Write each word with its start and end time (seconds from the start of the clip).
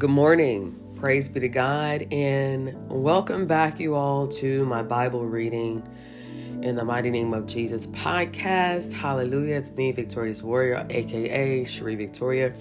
Good 0.00 0.08
morning. 0.08 0.94
Praise 0.98 1.28
be 1.28 1.40
to 1.40 1.48
God, 1.50 2.06
and 2.10 2.74
welcome 2.88 3.46
back, 3.46 3.78
you 3.78 3.94
all, 3.94 4.28
to 4.28 4.64
my 4.64 4.82
Bible 4.82 5.26
reading 5.26 5.86
in 6.62 6.74
the 6.74 6.86
mighty 6.86 7.10
name 7.10 7.34
of 7.34 7.44
Jesus 7.44 7.86
podcast. 7.88 8.94
Hallelujah. 8.94 9.56
It's 9.56 9.70
me, 9.72 9.92
Victorious 9.92 10.42
Warrior, 10.42 10.86
aka 10.88 11.64
Cherie 11.64 11.96
Victoria. 11.96 12.54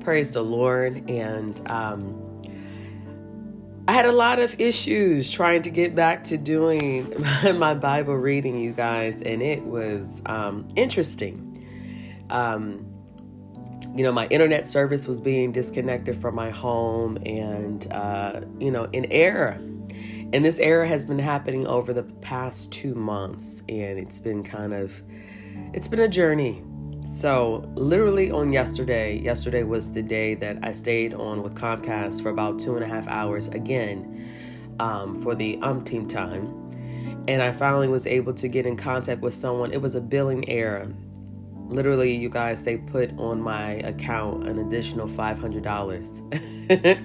Praise 0.00 0.30
the 0.30 0.40
Lord. 0.40 1.10
And 1.10 1.60
um, 1.68 2.42
I 3.86 3.92
had 3.92 4.06
a 4.06 4.12
lot 4.12 4.38
of 4.38 4.58
issues 4.58 5.30
trying 5.30 5.60
to 5.60 5.70
get 5.70 5.94
back 5.94 6.24
to 6.24 6.38
doing 6.38 7.12
my 7.56 7.74
Bible 7.74 8.16
reading, 8.16 8.58
you 8.58 8.72
guys, 8.72 9.20
and 9.20 9.42
it 9.42 9.62
was 9.62 10.22
um, 10.24 10.66
interesting. 10.76 11.46
Um, 12.30 12.89
you 13.96 14.04
know, 14.04 14.12
my 14.12 14.26
internet 14.28 14.66
service 14.66 15.08
was 15.08 15.20
being 15.20 15.52
disconnected 15.52 16.20
from 16.20 16.34
my 16.34 16.50
home 16.50 17.18
and, 17.26 17.86
uh, 17.92 18.40
you 18.58 18.70
know, 18.70 18.84
in 18.92 19.06
error. 19.10 19.58
And 20.32 20.44
this 20.44 20.60
error 20.60 20.84
has 20.84 21.04
been 21.04 21.18
happening 21.18 21.66
over 21.66 21.92
the 21.92 22.04
past 22.04 22.70
two 22.72 22.94
months, 22.94 23.62
and 23.68 23.98
it's 23.98 24.20
been 24.20 24.44
kind 24.44 24.72
of, 24.72 25.02
it's 25.72 25.88
been 25.88 26.00
a 26.00 26.08
journey. 26.08 26.62
So, 27.10 27.68
literally 27.74 28.30
on 28.30 28.52
yesterday, 28.52 29.18
yesterday 29.18 29.64
was 29.64 29.92
the 29.92 30.02
day 30.02 30.34
that 30.36 30.58
I 30.62 30.70
stayed 30.70 31.12
on 31.12 31.42
with 31.42 31.54
Comcast 31.56 32.22
for 32.22 32.30
about 32.30 32.60
two 32.60 32.76
and 32.76 32.84
a 32.84 32.86
half 32.86 33.08
hours 33.08 33.48
again 33.48 34.30
um, 34.78 35.20
for 35.20 35.34
the 35.34 35.58
umpteenth 35.62 36.12
time. 36.12 36.54
And 37.26 37.42
I 37.42 37.50
finally 37.50 37.88
was 37.88 38.06
able 38.06 38.32
to 38.34 38.46
get 38.46 38.66
in 38.66 38.76
contact 38.76 39.22
with 39.22 39.34
someone. 39.34 39.72
It 39.72 39.82
was 39.82 39.96
a 39.96 40.00
billing 40.00 40.48
error 40.48 40.94
literally 41.70 42.14
you 42.14 42.28
guys 42.28 42.64
they 42.64 42.76
put 42.76 43.16
on 43.18 43.40
my 43.40 43.72
account 43.84 44.46
an 44.46 44.58
additional 44.58 45.06
$500 45.06 47.00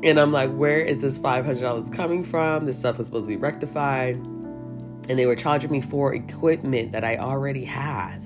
and 0.04 0.18
i'm 0.18 0.32
like 0.32 0.50
where 0.52 0.80
is 0.80 1.02
this 1.02 1.18
$500 1.18 1.92
coming 1.92 2.24
from? 2.24 2.66
This 2.66 2.78
stuff 2.78 2.98
was 2.98 3.06
supposed 3.08 3.24
to 3.24 3.28
be 3.28 3.36
rectified. 3.36 4.16
And 4.16 5.18
they 5.18 5.26
were 5.26 5.36
charging 5.36 5.70
me 5.70 5.82
for 5.82 6.14
equipment 6.14 6.92
that 6.92 7.04
i 7.04 7.16
already 7.16 7.64
have. 7.64 8.22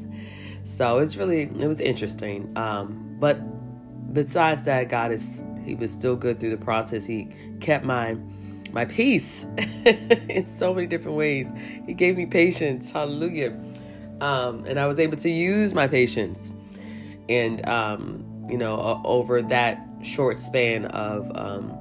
So 0.65 0.99
it's 0.99 1.17
really 1.17 1.43
it 1.43 1.67
was 1.67 1.81
interesting. 1.81 2.53
Um, 2.57 3.17
but 3.19 3.41
besides 4.13 4.65
that 4.65 4.89
god 4.89 5.13
is 5.13 5.43
he 5.65 5.75
was 5.75 5.93
still 5.93 6.17
good 6.17 6.41
through 6.41 6.51
the 6.51 6.57
process. 6.57 7.05
He 7.05 7.29
kept 7.61 7.85
my 7.85 8.17
my 8.71 8.85
peace 8.85 9.45
in 10.29 10.47
so 10.47 10.73
many 10.73 10.87
different 10.87 11.17
ways. 11.17 11.53
He 11.85 11.95
gave 11.95 12.17
me 12.17 12.27
patience. 12.27 12.91
Hallelujah 12.91 13.59
um, 14.21 14.65
and 14.65 14.79
I 14.79 14.87
was 14.87 14.99
able 14.99 15.17
to 15.19 15.31
use 15.31 15.75
my 15.75 15.87
patience. 15.87 16.55
And, 17.29 17.67
um, 17.69 18.45
you 18.49 18.57
know, 18.57 18.75
uh, 18.77 19.01
over 19.05 19.43
that 19.43 19.85
short 20.03 20.39
span 20.39 20.87
of 20.87 21.31
um, 21.37 21.77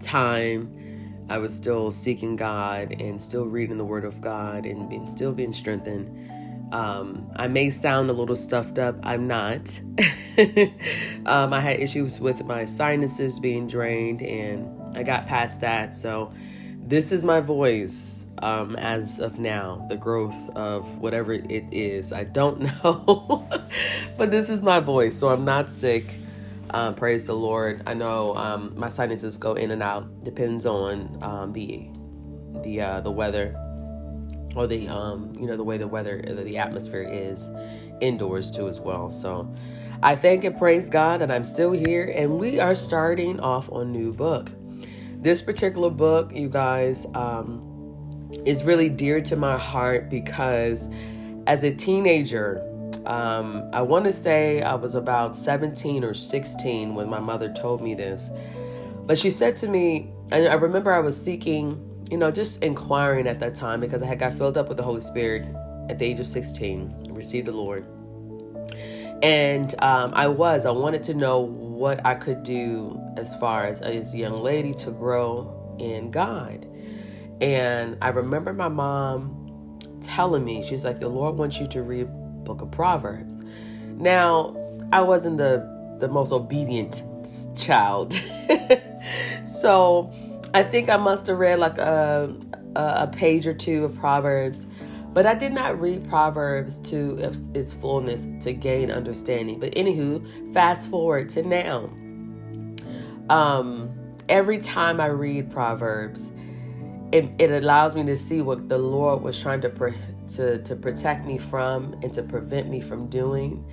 time, 0.00 1.24
I 1.28 1.38
was 1.38 1.54
still 1.54 1.90
seeking 1.90 2.36
God 2.36 3.00
and 3.00 3.20
still 3.20 3.46
reading 3.46 3.78
the 3.78 3.84
Word 3.84 4.04
of 4.04 4.20
God 4.20 4.66
and, 4.66 4.92
and 4.92 5.10
still 5.10 5.32
being 5.32 5.52
strengthened. 5.52 6.72
Um, 6.72 7.30
I 7.36 7.46
may 7.48 7.70
sound 7.70 8.10
a 8.10 8.12
little 8.12 8.36
stuffed 8.36 8.78
up. 8.78 8.96
I'm 9.02 9.26
not. 9.26 9.80
um, 11.26 11.52
I 11.52 11.60
had 11.60 11.78
issues 11.78 12.20
with 12.20 12.44
my 12.44 12.64
sinuses 12.64 13.38
being 13.38 13.66
drained, 13.66 14.22
and 14.22 14.96
I 14.96 15.02
got 15.02 15.26
past 15.26 15.60
that. 15.60 15.94
So, 15.94 16.32
this 16.86 17.12
is 17.12 17.24
my 17.24 17.40
voice 17.40 18.26
um, 18.42 18.76
as 18.76 19.18
of 19.18 19.38
now, 19.38 19.86
the 19.88 19.96
growth 19.96 20.36
of 20.54 20.98
whatever 20.98 21.32
it 21.32 21.64
is. 21.72 22.12
I 22.12 22.24
don't 22.24 22.60
know, 22.84 23.48
but 24.18 24.30
this 24.30 24.50
is 24.50 24.62
my 24.62 24.80
voice, 24.80 25.18
so 25.18 25.28
I'm 25.28 25.44
not 25.44 25.70
sick. 25.70 26.04
Um, 26.70 26.94
praise 26.94 27.26
the 27.26 27.34
Lord. 27.34 27.82
I 27.86 27.94
know 27.94 28.36
um, 28.36 28.74
my 28.76 28.90
sinuses 28.90 29.38
go 29.38 29.54
in 29.54 29.70
and 29.70 29.82
out. 29.82 30.24
Depends 30.24 30.66
on 30.66 31.18
um, 31.22 31.52
the 31.52 31.88
the 32.62 32.80
uh, 32.80 33.00
the 33.00 33.10
weather 33.10 33.56
or 34.54 34.66
the 34.66 34.88
um, 34.88 35.34
you 35.38 35.46
know 35.46 35.56
the 35.56 35.64
way 35.64 35.78
the 35.78 35.88
weather 35.88 36.20
the 36.20 36.58
atmosphere 36.58 37.08
is 37.10 37.50
indoors 38.02 38.50
too 38.50 38.68
as 38.68 38.78
well. 38.78 39.10
So 39.10 39.50
I 40.02 40.16
thank 40.16 40.44
and 40.44 40.56
praise 40.58 40.90
God 40.90 41.22
that 41.22 41.30
I'm 41.30 41.44
still 41.44 41.72
here, 41.72 42.12
and 42.14 42.38
we 42.38 42.60
are 42.60 42.74
starting 42.74 43.40
off 43.40 43.70
on 43.72 43.90
new 43.90 44.12
book. 44.12 44.50
This 45.24 45.40
particular 45.40 45.88
book, 45.88 46.34
you 46.34 46.50
guys, 46.50 47.06
um, 47.14 48.28
is 48.44 48.62
really 48.62 48.90
dear 48.90 49.22
to 49.22 49.36
my 49.36 49.56
heart 49.56 50.10
because 50.10 50.86
as 51.46 51.64
a 51.64 51.74
teenager, 51.74 52.60
um, 53.06 53.66
I 53.72 53.80
want 53.80 54.04
to 54.04 54.12
say 54.12 54.60
I 54.60 54.74
was 54.74 54.94
about 54.94 55.34
17 55.34 56.04
or 56.04 56.12
16 56.12 56.94
when 56.94 57.08
my 57.08 57.20
mother 57.20 57.50
told 57.50 57.80
me 57.80 57.94
this. 57.94 58.30
But 59.06 59.16
she 59.16 59.30
said 59.30 59.56
to 59.56 59.66
me, 59.66 60.10
and 60.30 60.46
I 60.46 60.54
remember 60.56 60.92
I 60.92 61.00
was 61.00 61.18
seeking, 61.18 62.04
you 62.10 62.18
know, 62.18 62.30
just 62.30 62.62
inquiring 62.62 63.26
at 63.26 63.40
that 63.40 63.54
time 63.54 63.80
because 63.80 64.02
I 64.02 64.06
had 64.06 64.18
got 64.18 64.34
filled 64.34 64.58
up 64.58 64.68
with 64.68 64.76
the 64.76 64.82
Holy 64.84 65.00
Spirit 65.00 65.46
at 65.88 65.98
the 65.98 66.04
age 66.04 66.20
of 66.20 66.28
16, 66.28 67.04
received 67.12 67.46
the 67.46 67.52
Lord. 67.52 67.86
And 69.22 69.74
um, 69.82 70.12
I 70.12 70.26
was, 70.26 70.66
I 70.66 70.70
wanted 70.70 71.02
to 71.04 71.14
know 71.14 71.40
what 71.74 72.04
I 72.06 72.14
could 72.14 72.42
do 72.42 73.00
as 73.16 73.34
far 73.36 73.64
as 73.64 73.82
as 73.82 74.14
a 74.14 74.18
young 74.18 74.36
lady 74.36 74.72
to 74.74 74.90
grow 74.90 75.76
in 75.78 76.10
God. 76.10 76.66
And 77.40 77.98
I 78.00 78.08
remember 78.10 78.52
my 78.52 78.68
mom 78.68 79.78
telling 80.00 80.44
me, 80.44 80.62
she 80.62 80.72
was 80.74 80.84
like, 80.84 81.00
the 81.00 81.08
Lord 81.08 81.36
wants 81.36 81.58
you 81.58 81.66
to 81.68 81.82
read 81.82 82.08
book 82.44 82.60
of 82.60 82.70
Proverbs. 82.70 83.42
Now, 83.96 84.56
I 84.92 85.02
wasn't 85.02 85.38
the 85.38 85.72
the 85.98 86.08
most 86.08 86.32
obedient 86.32 87.02
child. 87.56 88.12
so 89.44 90.12
I 90.52 90.62
think 90.62 90.88
I 90.88 90.96
must 90.96 91.26
have 91.26 91.38
read 91.38 91.58
like 91.58 91.78
a, 91.78 92.34
a, 92.76 92.80
a 92.80 93.06
page 93.12 93.46
or 93.46 93.54
two 93.54 93.84
of 93.84 93.96
Proverbs 93.96 94.66
but 95.14 95.26
I 95.26 95.34
did 95.34 95.52
not 95.52 95.80
read 95.80 96.08
Proverbs 96.08 96.78
to 96.90 97.16
its 97.54 97.72
fullness 97.72 98.26
to 98.40 98.52
gain 98.52 98.90
understanding. 98.90 99.60
But 99.60 99.72
anywho, 99.76 100.52
fast 100.52 100.90
forward 100.90 101.28
to 101.30 101.42
now. 101.44 101.88
Um, 103.30 103.94
every 104.28 104.58
time 104.58 105.00
I 105.00 105.06
read 105.06 105.52
Proverbs, 105.52 106.32
it, 107.12 107.30
it 107.38 107.50
allows 107.52 107.94
me 107.94 108.04
to 108.06 108.16
see 108.16 108.42
what 108.42 108.68
the 108.68 108.76
Lord 108.76 109.22
was 109.22 109.40
trying 109.40 109.60
to 109.62 109.94
to 110.26 110.62
to 110.62 110.74
protect 110.74 111.26
me 111.26 111.38
from 111.38 111.92
and 112.02 112.12
to 112.14 112.22
prevent 112.22 112.68
me 112.68 112.80
from 112.80 113.08
doing. 113.08 113.64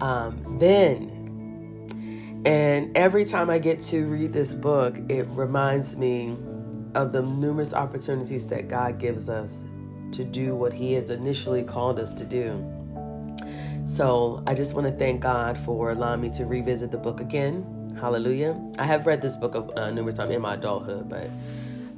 Um, 0.00 0.58
then, 0.58 2.42
and 2.46 2.96
every 2.96 3.26
time 3.26 3.50
I 3.50 3.58
get 3.58 3.80
to 3.80 4.06
read 4.06 4.32
this 4.32 4.54
book, 4.54 4.98
it 5.10 5.26
reminds 5.32 5.96
me 5.96 6.38
of 6.94 7.12
the 7.12 7.20
numerous 7.20 7.74
opportunities 7.74 8.46
that 8.46 8.68
God 8.68 8.98
gives 8.98 9.28
us 9.28 9.62
to 10.12 10.24
do 10.24 10.54
what 10.54 10.72
He 10.72 10.92
has 10.94 11.10
initially 11.10 11.62
called 11.62 11.98
us 11.98 12.12
to 12.14 12.24
do. 12.24 12.64
So 13.84 14.42
I 14.46 14.54
just 14.54 14.74
want 14.74 14.86
to 14.86 14.92
thank 14.92 15.20
God 15.20 15.56
for 15.56 15.90
allowing 15.90 16.20
me 16.20 16.30
to 16.30 16.46
revisit 16.46 16.90
the 16.90 16.98
book 16.98 17.20
again. 17.20 17.96
Hallelujah. 18.00 18.60
I 18.78 18.84
have 18.84 19.06
read 19.06 19.20
this 19.20 19.36
book 19.36 19.54
of 19.54 19.70
uh, 19.76 19.90
numerous 19.90 20.16
times 20.16 20.32
in 20.32 20.40
my 20.40 20.54
adulthood, 20.54 21.08
but 21.08 21.28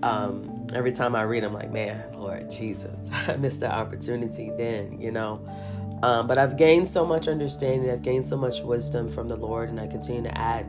um, 0.03 0.67
every 0.75 0.93
time 0.93 1.15
I 1.15 1.23
read, 1.23 1.45
I'm 1.45 1.53
like, 1.53 1.71
man, 1.71 2.03
Lord 2.15 2.51
Jesus, 2.51 3.11
I 3.29 3.37
missed 3.37 3.61
that 3.61 3.73
opportunity 3.73 4.51
then, 4.57 5.01
you 5.01 5.13
know. 5.13 5.47
Um, 6.03 6.27
but 6.27 6.39
I've 6.39 6.57
gained 6.57 6.89
so 6.89 7.07
much 7.07 7.29
understanding, 7.29 7.89
I've 7.91 8.03
gained 8.03 8.27
so 8.27 8.37
much 8.37 8.63
wisdom 8.63 9.09
from 9.09 9.29
the 9.29 9.37
Lord, 9.37 9.69
and 9.69 9.79
I 9.79 9.87
continue 9.87 10.23
to 10.23 10.37
add, 10.37 10.67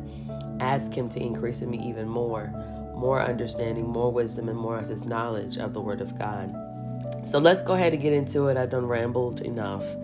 ask 0.59 0.93
Him 0.93 1.09
to 1.09 1.19
increase 1.19 1.61
in 1.61 1.71
me 1.71 1.79
even 1.79 2.07
more, 2.07 2.53
more 2.95 3.19
understanding, 3.19 3.87
more 3.87 4.11
wisdom, 4.11 4.49
and 4.49 4.57
more 4.57 4.77
of 4.77 4.87
His 4.87 5.05
knowledge 5.05 5.57
of 5.57 5.73
the 5.73 5.81
Word 5.81 6.01
of 6.01 6.17
God. 6.19 6.53
So 7.25 7.39
let's 7.39 7.61
go 7.61 7.73
ahead 7.73 7.93
and 7.93 8.01
get 8.01 8.11
into 8.11 8.47
it. 8.47 8.57
I've 8.57 8.69
done 8.69 8.85
rambled 8.85 9.41
enough. 9.41 9.95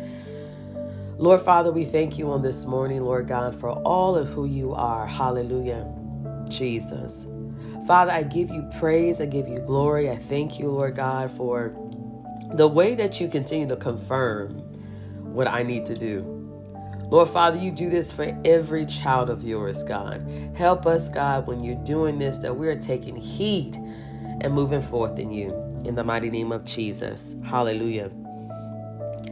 Lord 1.18 1.41
Father, 1.41 1.69
we 1.69 1.84
thank 1.84 2.18
you 2.18 2.31
on 2.31 2.41
this 2.41 2.66
morning, 2.66 3.03
Lord 3.03 3.28
God, 3.28 3.53
for 3.53 3.72
all 3.72 4.16
of 4.16 4.30
who 4.30 4.46
you 4.46 4.74
are. 4.74 5.06
Hallelujah. 5.06 5.86
Jesus. 6.50 7.27
Father, 7.86 8.12
I 8.12 8.24
give 8.24 8.50
you 8.50 8.69
praise. 8.80 9.19
I 9.19 9.25
give 9.25 9.50
you 9.50 9.60
glory. 9.60 10.10
I 10.10 10.16
thank 10.16 10.60
you, 10.60 10.69
Lord 10.69 10.95
God, 10.95 11.30
for 11.30 11.75
the 12.54 12.68
way 12.69 12.95
that 12.95 13.19
you 13.19 13.27
continue 13.27 13.68
to 13.68 13.75
confirm 13.75 14.51
what 15.33 15.48
I 15.48 15.62
need 15.63 15.86
to 15.88 15.95
do. 15.95 16.24
Lord 17.10 17.27
Father, 17.27 17.57
you 17.57 17.72
do 17.72 17.89
this 17.89 18.13
for 18.13 18.39
every 18.45 18.86
child 18.86 19.30
of 19.30 19.44
yours, 19.44 19.83
God. 19.83 20.25
Help 20.56 20.86
us, 20.86 21.10
God, 21.10 21.48
when 21.48 21.63
you're 21.65 21.83
doing 21.83 22.18
this, 22.18 22.39
that 22.39 22.56
we 22.56 22.69
are 22.69 22.77
taking 22.77 23.18
heed 23.18 23.75
and 24.42 24.54
moving 24.54 24.81
forth 24.81 25.19
in 25.19 25.31
you 25.31 25.69
in 25.85 25.95
the 25.95 26.03
mighty 26.03 26.29
name 26.29 26.51
of 26.51 26.65
Jesus. 26.65 27.35
Hallelujah. 27.43 28.11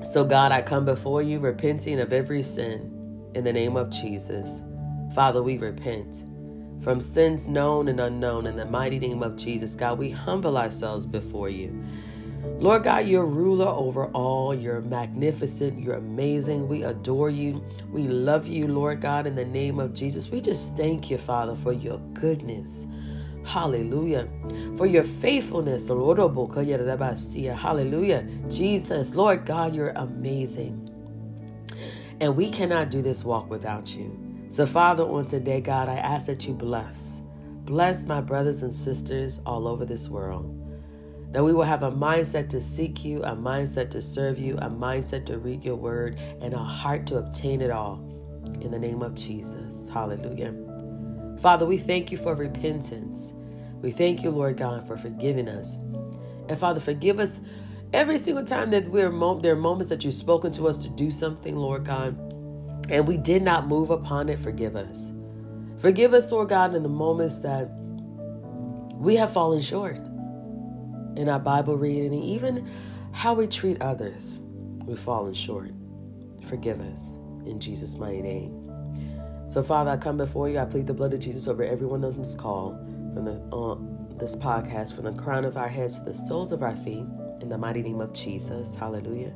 So, 0.04 0.24
God, 0.24 0.52
I 0.52 0.62
come 0.62 0.86
before 0.86 1.22
you 1.22 1.40
repenting 1.40 2.00
of 2.00 2.14
every 2.14 2.42
sin 2.42 3.32
in 3.36 3.44
the 3.44 3.54
name 3.54 3.76
of 3.76 3.90
Jesus. 3.90 4.64
Father, 5.14 5.42
we 5.44 5.58
repent 5.58 6.26
from 6.82 7.02
sins 7.02 7.48
known 7.48 7.88
and 7.88 8.00
unknown 8.00 8.46
in 8.46 8.56
the 8.56 8.66
mighty 8.66 9.00
name 9.00 9.24
of 9.24 9.36
Jesus. 9.36 9.76
God, 9.76 9.98
we 9.98 10.10
humble 10.10 10.58
ourselves 10.58 11.06
before 11.06 11.50
you. 11.50 11.84
Lord 12.60 12.84
God, 12.84 13.08
you're 13.08 13.26
ruler 13.26 13.68
over 13.68 14.06
all. 14.08 14.54
You're 14.54 14.82
magnificent. 14.82 15.80
You're 15.80 15.96
amazing. 15.96 16.68
We 16.68 16.84
adore 16.84 17.30
you. 17.30 17.64
We 17.92 18.08
love 18.08 18.48
you, 18.48 18.68
Lord 18.68 19.02
God, 19.02 19.28
in 19.28 19.36
the 19.36 19.46
name 19.46 19.80
of 19.80 19.94
Jesus. 19.94 20.30
We 20.30 20.42
just 20.42 20.76
thank 20.78 21.12
you, 21.12 21.18
Father, 21.18 21.56
for 21.56 21.74
your 21.74 22.00
goodness. 22.14 22.88
Hallelujah. 23.48 24.28
For 24.76 24.86
your 24.86 25.04
faithfulness. 25.04 25.90
Oh, 25.90 26.16
Hallelujah. 27.56 28.28
Jesus, 28.50 29.16
Lord 29.16 29.46
God, 29.46 29.76
you're 29.76 29.94
amazing. 29.96 30.84
And 32.20 32.36
we 32.36 32.50
cannot 32.50 32.92
do 32.92 33.02
this 33.02 33.24
walk 33.24 33.50
without 33.50 33.96
you. 33.96 34.18
So, 34.50 34.66
Father, 34.66 35.04
on 35.04 35.26
today, 35.26 35.62
God, 35.62 35.90
I 35.90 35.96
ask 35.96 36.28
that 36.28 36.48
you 36.48 36.54
bless. 36.54 37.24
Bless 37.66 38.06
my 38.06 38.22
brothers 38.22 38.64
and 38.64 38.74
sisters 38.74 39.42
all 39.46 39.68
over 39.68 39.86
this 39.86 40.10
world 40.10 40.54
that 41.32 41.44
we 41.44 41.54
will 41.54 41.64
have 41.64 41.84
a 41.84 41.92
mindset 41.92 42.50
to 42.50 42.62
seek 42.62 43.04
you, 43.04 43.22
a 43.24 43.36
mindset 43.36 43.90
to 43.92 44.02
serve 44.02 44.40
you, 44.40 44.56
a 44.58 44.70
mindset 44.70 45.26
to 45.26 45.38
read 45.38 45.64
your 45.64 45.76
word, 45.76 46.18
and 46.42 46.54
a 46.54 46.58
heart 46.58 47.06
to 47.08 47.18
obtain 47.18 47.62
it 47.62 47.70
all. 47.70 48.04
In 48.62 48.72
the 48.72 48.80
name 48.80 49.02
of 49.02 49.14
Jesus. 49.14 49.90
Hallelujah. 49.90 50.56
Father, 51.40 51.66
we 51.66 51.78
thank 51.78 52.12
you 52.12 52.18
for 52.18 52.34
repentance. 52.34 53.34
We 53.82 53.92
thank 53.92 54.24
you, 54.24 54.30
Lord 54.32 54.58
God, 54.58 54.88
for 54.88 54.98
forgiving 54.98 55.48
us. 55.48 55.78
And 56.50 56.58
Father, 56.58 56.80
forgive 56.80 57.20
us 57.20 57.42
every 57.94 58.18
single 58.18 58.44
time 58.44 58.72
that 58.72 58.88
we're 58.90 59.10
there 59.42 59.54
are 59.54 59.56
moments 59.56 59.90
that 59.90 60.04
you've 60.04 60.14
spoken 60.14 60.52
to 60.54 60.68
us 60.68 60.80
to 60.84 60.90
do 60.90 61.12
something, 61.12 61.56
Lord 61.56 61.86
God, 61.86 62.18
and 62.90 63.08
we 63.08 63.18
did 63.18 63.44
not 63.44 63.68
move 63.68 63.90
upon 63.90 64.30
it. 64.30 64.40
Forgive 64.40 64.76
us. 64.76 65.12
Forgive 65.78 66.14
us, 66.14 66.32
Lord 66.32 66.50
God, 66.50 66.76
in 66.76 66.84
the 66.84 66.90
moments 66.90 67.40
that 67.42 67.70
we 68.96 69.16
have 69.16 69.32
fallen 69.32 69.62
short 69.62 70.00
in 71.18 71.30
our 71.30 71.40
Bible 71.40 71.78
reading, 71.78 72.14
and 72.14 72.24
even 72.24 72.68
how 73.12 73.34
we 73.34 73.48
treat 73.48 73.82
others. 73.82 74.42
We've 74.86 74.98
fallen 74.98 75.34
short. 75.34 75.72
Forgive 76.46 76.80
us 76.80 77.18
in 77.46 77.60
Jesus' 77.60 77.98
mighty 77.98 78.22
name. 78.22 78.64
So, 79.48 79.64
Father, 79.64 79.92
I 79.92 79.98
come 79.98 80.18
before 80.18 80.50
you. 80.50 80.60
I 80.60 80.66
plead 80.66 80.88
the 80.88 80.94
blood 80.94 81.14
of 81.14 81.20
Jesus 81.20 81.48
over 81.48 81.64
everyone 81.64 82.04
on 82.06 82.18
this 82.18 82.36
call, 82.36 82.80
from 83.18 83.26
the 83.26 83.56
uh, 83.56 83.76
this 84.20 84.36
podcast, 84.36 84.94
from 84.96 85.06
the 85.06 85.24
crown 85.24 85.44
of 85.44 85.58
our 85.58 85.68
heads 85.68 85.98
to 85.98 86.06
the 86.06 86.14
soles 86.14 86.52
of 86.52 86.62
our 86.62 86.76
feet, 86.76 87.04
in 87.42 87.50
the 87.50 87.58
mighty 87.58 87.82
name 87.82 88.00
of 88.00 88.14
Jesus. 88.14 88.76
Hallelujah. 88.76 89.34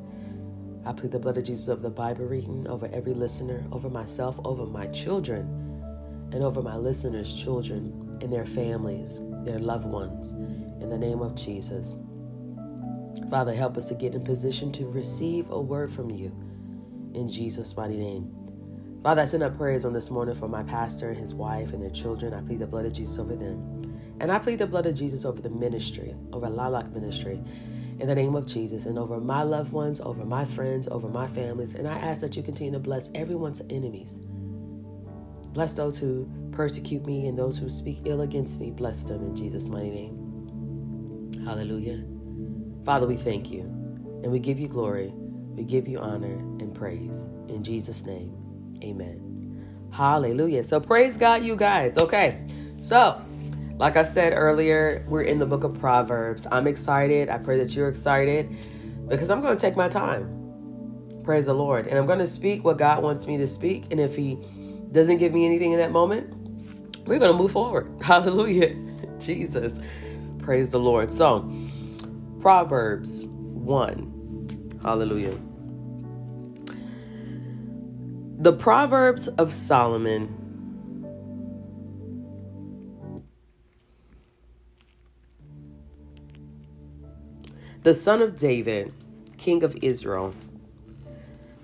I 0.86 0.94
plead 0.94 1.12
the 1.12 1.20
blood 1.20 1.38
of 1.38 1.46
Jesus 1.46 1.68
over 1.68 1.82
the 1.82 1.90
Bible 1.90 2.26
reading, 2.26 2.68
over 2.68 2.88
every 2.94 3.16
listener, 3.16 3.66
over 3.72 3.90
myself, 3.90 4.40
over 4.46 4.68
my 4.68 4.86
children, 4.88 5.48
and 6.32 6.44
over 6.44 6.62
my 6.62 6.76
listeners' 6.76 7.34
children 7.34 8.20
and 8.22 8.32
their 8.32 8.46
families, 8.46 9.20
their 9.46 9.60
loved 9.60 9.88
ones 9.88 10.34
in 10.84 10.90
the 10.90 10.98
name 10.98 11.22
of 11.22 11.34
Jesus. 11.34 11.96
Father, 13.32 13.54
help 13.54 13.78
us 13.78 13.88
to 13.88 13.96
get 13.96 14.14
in 14.14 14.24
position 14.24 14.72
to 14.74 14.86
receive 14.86 15.50
a 15.50 15.60
word 15.60 15.92
from 15.92 16.12
you 16.12 16.32
in 17.16 17.28
Jesus' 17.28 17.76
mighty 17.76 17.98
name. 17.98 18.41
Father, 19.04 19.24
I 19.24 19.26
send 19.26 19.42
up 19.42 19.58
prayers 19.58 19.84
on 19.84 19.94
this 19.94 20.12
morning 20.12 20.36
for 20.36 20.48
my 20.48 20.62
pastor 20.62 21.10
and 21.10 21.18
his 21.18 21.34
wife 21.34 21.74
and 21.74 21.82
their 21.82 21.90
children. 21.90 22.36
I 22.36 22.42
plead 22.42 22.60
the 22.60 22.68
blood 22.68 22.86
of 22.86 22.94
Jesus 22.94 23.18
over 23.18 23.36
them. 23.36 24.18
And 24.20 24.32
I 24.32 24.38
plead 24.38 24.60
the 24.60 24.68
blood 24.68 24.86
of 24.86 24.94
Jesus 24.94 25.26
over 25.26 25.42
the 25.42 25.50
ministry, 25.50 26.14
over 26.32 26.48
Lilac 26.48 26.92
Ministry, 26.92 27.42
in 28.00 28.08
the 28.08 28.14
name 28.14 28.36
of 28.36 28.46
Jesus, 28.46 28.86
and 28.86 29.00
over 29.00 29.20
my 29.20 29.42
loved 29.42 29.74
ones, 29.74 30.00
over 30.02 30.24
my 30.24 30.46
friends, 30.46 30.88
over 30.88 31.08
my 31.08 31.26
families. 31.26 31.74
And 31.74 31.88
I 31.88 31.98
ask 31.98 32.22
that 32.22 32.38
you 32.38 32.44
continue 32.44 32.74
to 32.74 32.80
bless 32.80 33.10
everyone's 33.16 33.62
enemies. 33.72 34.20
Bless 35.54 35.74
those 35.74 35.98
who 35.98 36.30
persecute 36.52 37.04
me 37.04 37.28
and 37.28 37.38
those 37.38 37.58
who 37.58 37.70
speak 37.70 38.02
ill 38.06 38.22
against 38.22 38.60
me. 38.60 38.70
Bless 38.70 39.04
them 39.04 39.26
in 39.26 39.36
Jesus' 39.36 39.68
mighty 39.68 39.90
name. 39.90 41.42
Hallelujah. 41.44 42.04
Father, 42.86 43.08
we 43.08 43.16
thank 43.16 43.50
you 43.52 43.62
and 44.24 44.32
we 44.32 44.38
give 44.38 44.60
you 44.60 44.68
glory. 44.68 45.12
We 45.12 45.64
give 45.64 45.88
you 45.88 45.98
honor 45.98 46.38
and 46.60 46.76
praise. 46.76 47.30
In 47.48 47.64
Jesus' 47.64 48.06
name, 48.06 48.38
amen. 48.84 49.90
Hallelujah. 49.92 50.64
So 50.64 50.80
praise 50.80 51.18
God, 51.18 51.44
you 51.44 51.56
guys. 51.56 51.98
Okay. 51.98 52.46
So, 52.82 53.22
like 53.78 53.98
I 53.98 54.04
said 54.04 54.34
earlier, 54.36 55.06
we're 55.08 55.22
in 55.22 55.40
the 55.40 55.46
book 55.46 55.64
of 55.64 55.80
Proverbs. 55.80 56.48
I'm 56.52 56.68
excited. 56.68 57.30
I 57.30 57.38
pray 57.38 57.58
that 57.58 57.76
you're 57.76 57.90
excited 57.90 58.50
because 59.08 59.30
I'm 59.30 59.42
going 59.42 59.56
to 59.56 59.62
take 59.62 59.76
my 59.76 59.88
time. 59.88 60.38
Praise 61.24 61.46
the 61.48 61.54
Lord. 61.54 61.88
And 61.88 61.98
I'm 61.98 62.06
going 62.06 62.20
to 62.20 62.28
speak 62.28 62.64
what 62.64 62.78
God 62.78 63.04
wants 63.04 63.28
me 63.28 63.38
to 63.38 63.48
speak. 63.48 63.86
And 63.92 64.00
if 64.00 64.16
He 64.16 64.38
doesn't 64.92 65.18
give 65.18 65.34
me 65.34 65.46
anything 65.46 65.74
in 65.74 65.80
that 65.80 65.92
moment, 65.92 66.34
we're 67.06 67.20
going 67.20 67.32
to 67.32 67.38
move 67.38 67.52
forward. 67.52 67.92
Hallelujah. 68.02 68.76
Jesus. 69.20 69.80
Praise 70.40 70.72
the 70.72 70.80
Lord. 70.80 71.12
So, 71.12 71.52
Proverbs 72.40 73.26
1. 73.26 74.80
Hallelujah. 74.82 75.38
The 78.42 78.54
Proverbs 78.54 79.28
of 79.28 79.54
Solomon. 79.54 80.36
The 87.84 87.94
son 87.94 88.22
of 88.22 88.36
David, 88.36 88.94
king 89.38 89.64
of 89.64 89.78
Israel, 89.82 90.34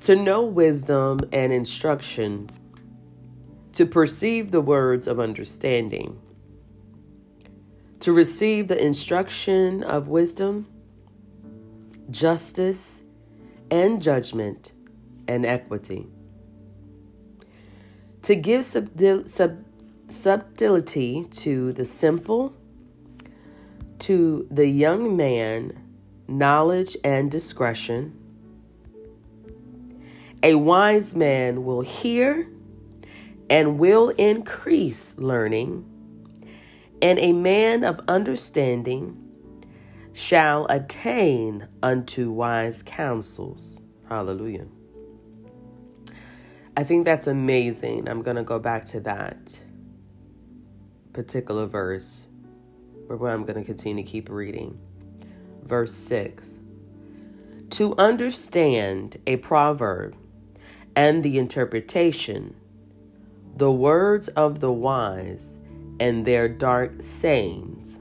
to 0.02 0.16
know 0.16 0.44
wisdom 0.44 1.20
and 1.34 1.52
instruction, 1.52 2.50
to 3.74 3.86
perceive 3.86 4.52
the 4.52 4.62
words 4.62 5.08
of 5.08 5.20
understanding 5.20 6.20
to 8.00 8.14
receive 8.14 8.68
the 8.68 8.82
instruction 8.82 9.84
of 9.84 10.08
wisdom, 10.08 10.68
justice, 12.10 13.02
and 13.72 14.02
judgment 14.02 14.74
and 15.28 15.46
equity. 15.46 16.08
To 18.28 18.36
give 18.36 18.66
subtil- 18.66 19.26
sub- 19.26 19.64
subtlety 20.10 21.24
to 21.32 21.72
the 21.72 21.86
simple, 21.86 22.54
to 24.00 24.46
the 24.52 24.68
young 24.68 25.16
man, 25.16 25.72
knowledge 26.28 26.98
and 27.06 27.32
discretion. 27.32 28.12
A 30.44 30.56
wise 30.56 31.16
man 31.16 31.64
will 31.64 31.80
hear 31.80 32.50
and 33.50 33.80
will 33.80 34.10
increase 34.18 35.18
learning 35.18 35.86
and 37.02 37.20
a 37.20 37.32
man 37.32 37.86
of 37.86 38.02
understanding 38.10 39.16
shall 40.12 40.66
attain 40.70 41.70
unto 41.82 42.30
wise 42.30 42.84
counsels. 42.84 43.80
Hallelujah. 44.10 44.66
I 46.78 46.84
think 46.84 47.06
that's 47.06 47.26
amazing. 47.26 48.08
I'm 48.08 48.22
going 48.22 48.38
to 48.38 48.44
go 48.44 48.60
back 48.60 48.86
to 48.86 49.00
that 49.00 49.64
particular 51.12 51.66
verse 51.66 52.28
where 53.08 53.32
I'm 53.32 53.46
going 53.46 53.58
to 53.58 53.64
continue 53.64 54.04
to 54.04 54.10
keep 54.10 54.30
reading. 54.30 54.78
Verse 55.64 55.92
6 55.96 56.60
To 57.72 57.96
understand 57.98 59.18
a 59.26 59.38
proverb 59.38 60.16
and 60.96 61.24
the 61.24 61.40
interpretation, 61.40 62.56
the 63.56 63.72
words 63.72 64.28
of 64.30 64.60
the 64.60 64.72
wise 64.72 65.58
and 66.00 66.26
their 66.26 66.48
dark 66.48 67.02
sayings. 67.02 68.00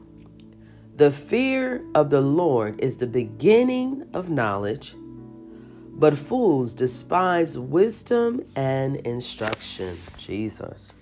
The 0.96 1.10
fear 1.10 1.82
of 1.94 2.10
the 2.10 2.20
Lord 2.20 2.78
is 2.82 2.98
the 2.98 3.06
beginning 3.06 4.06
of 4.12 4.28
knowledge, 4.28 4.94
but 5.96 6.16
fools 6.16 6.74
despise 6.74 7.58
wisdom 7.58 8.42
and 8.54 8.96
instruction. 8.96 9.98
Jesus. 10.16 10.94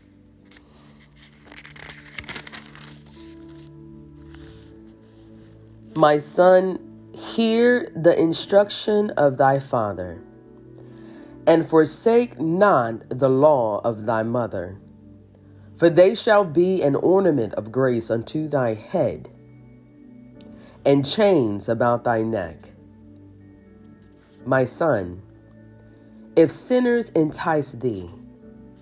My 5.95 6.19
son, 6.19 6.79
hear 7.13 7.89
the 7.95 8.19
instruction 8.19 9.11
of 9.11 9.37
thy 9.37 9.61
father, 9.61 10.21
and 11.47 11.69
forsake 11.69 12.41
not 12.41 13.09
the 13.11 13.29
law 13.29 13.81
of 13.85 14.07
thy 14.07 14.23
mother 14.23 14.79
for 15.77 15.91
they 15.91 16.15
shall 16.15 16.45
be 16.45 16.83
an 16.83 16.95
ornament 16.95 17.55
of 17.55 17.73
grace 17.73 18.11
unto 18.11 18.49
thy 18.49 18.75
head, 18.75 19.29
and 20.85 21.05
chains 21.05 21.69
about 21.69 22.05
thy 22.05 22.23
neck. 22.23 22.74
My 24.47 24.65
son, 24.65 25.23
if 26.37 26.51
sinners 26.51 27.11
entice 27.11 27.73
thee, 27.73 28.11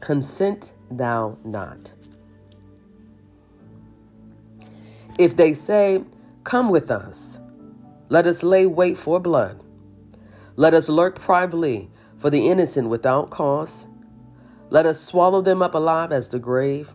consent 0.00 0.72
thou 0.90 1.38
not. 1.44 1.92
If 5.18 5.36
they 5.36 5.52
say, 5.52 6.04
Come 6.44 6.70
with 6.70 6.90
us, 6.90 7.38
let 8.08 8.26
us 8.26 8.42
lay 8.42 8.66
wait 8.66 8.98
for 8.98 9.20
blood, 9.20 9.62
let 10.56 10.74
us 10.74 10.88
lurk 10.88 11.20
privately 11.20 11.90
for 12.18 12.30
the 12.30 12.48
innocent 12.48 12.88
without 12.88 13.30
cause 13.30 13.86
let 14.72 14.86
us 14.86 14.98
swallow 15.02 15.42
them 15.42 15.60
up 15.60 15.74
alive 15.74 16.12
as 16.12 16.30
the 16.30 16.38
grave, 16.38 16.94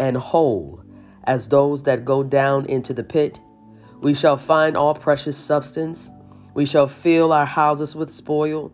and 0.00 0.16
whole 0.16 0.82
as 1.24 1.50
those 1.50 1.82
that 1.82 2.06
go 2.06 2.22
down 2.22 2.64
into 2.64 2.94
the 2.94 3.04
pit. 3.04 3.38
We 4.00 4.14
shall 4.14 4.38
find 4.38 4.78
all 4.78 4.94
precious 4.94 5.36
substance. 5.36 6.08
We 6.56 6.64
shall 6.64 6.86
fill 6.86 7.34
our 7.34 7.44
houses 7.44 7.94
with 7.94 8.08
spoil. 8.08 8.72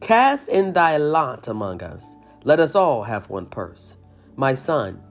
Cast 0.00 0.48
in 0.48 0.74
thy 0.74 0.96
lot 0.96 1.48
among 1.48 1.82
us. 1.82 2.14
Let 2.44 2.60
us 2.60 2.76
all 2.76 3.02
have 3.02 3.28
one 3.28 3.46
purse. 3.46 3.96
My 4.36 4.54
son, 4.54 5.02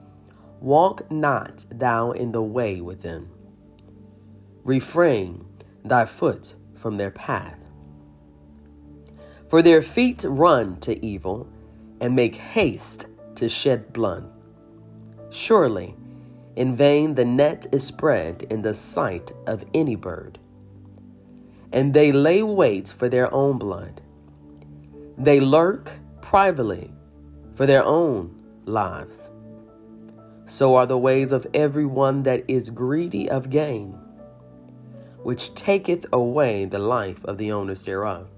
walk 0.58 1.10
not 1.10 1.66
thou 1.70 2.12
in 2.12 2.32
the 2.32 2.42
way 2.42 2.80
with 2.80 3.02
them. 3.02 3.28
Refrain 4.64 5.44
thy 5.84 6.06
foot 6.06 6.54
from 6.74 6.96
their 6.96 7.10
path. 7.10 7.58
For 9.50 9.60
their 9.60 9.82
feet 9.82 10.24
run 10.26 10.80
to 10.80 11.04
evil 11.04 11.46
and 12.00 12.16
make 12.16 12.36
haste 12.36 13.08
to 13.34 13.46
shed 13.46 13.92
blood. 13.92 14.26
Surely, 15.28 15.94
in 16.56 16.74
vain 16.74 17.14
the 17.14 17.26
net 17.26 17.66
is 17.72 17.84
spread 17.84 18.46
in 18.48 18.62
the 18.62 18.72
sight 18.72 19.32
of 19.46 19.66
any 19.74 19.96
bird, 19.96 20.38
and 21.76 21.92
they 21.92 22.10
lay 22.10 22.42
wait 22.42 22.88
for 22.88 23.06
their 23.06 23.32
own 23.34 23.58
blood. 23.58 24.00
They 25.18 25.40
lurk 25.40 25.92
privately 26.22 26.90
for 27.54 27.66
their 27.66 27.84
own 27.84 28.34
lives. 28.64 29.28
So 30.46 30.74
are 30.76 30.86
the 30.86 30.96
ways 30.96 31.32
of 31.32 31.46
every 31.52 31.84
one 31.84 32.22
that 32.22 32.44
is 32.48 32.70
greedy 32.70 33.28
of 33.28 33.50
gain, 33.50 33.92
which 35.22 35.54
taketh 35.54 36.06
away 36.14 36.64
the 36.64 36.78
life 36.78 37.22
of 37.26 37.36
the 37.36 37.52
owners 37.52 37.82
thereof. 37.82 38.30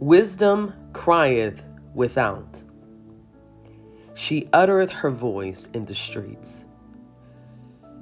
Wisdom 0.00 0.74
crieth 0.92 1.64
without. 1.94 2.60
She 4.14 4.48
uttereth 4.52 4.90
her 4.90 5.10
voice 5.10 5.68
in 5.72 5.84
the 5.84 5.94
streets. 5.94 6.65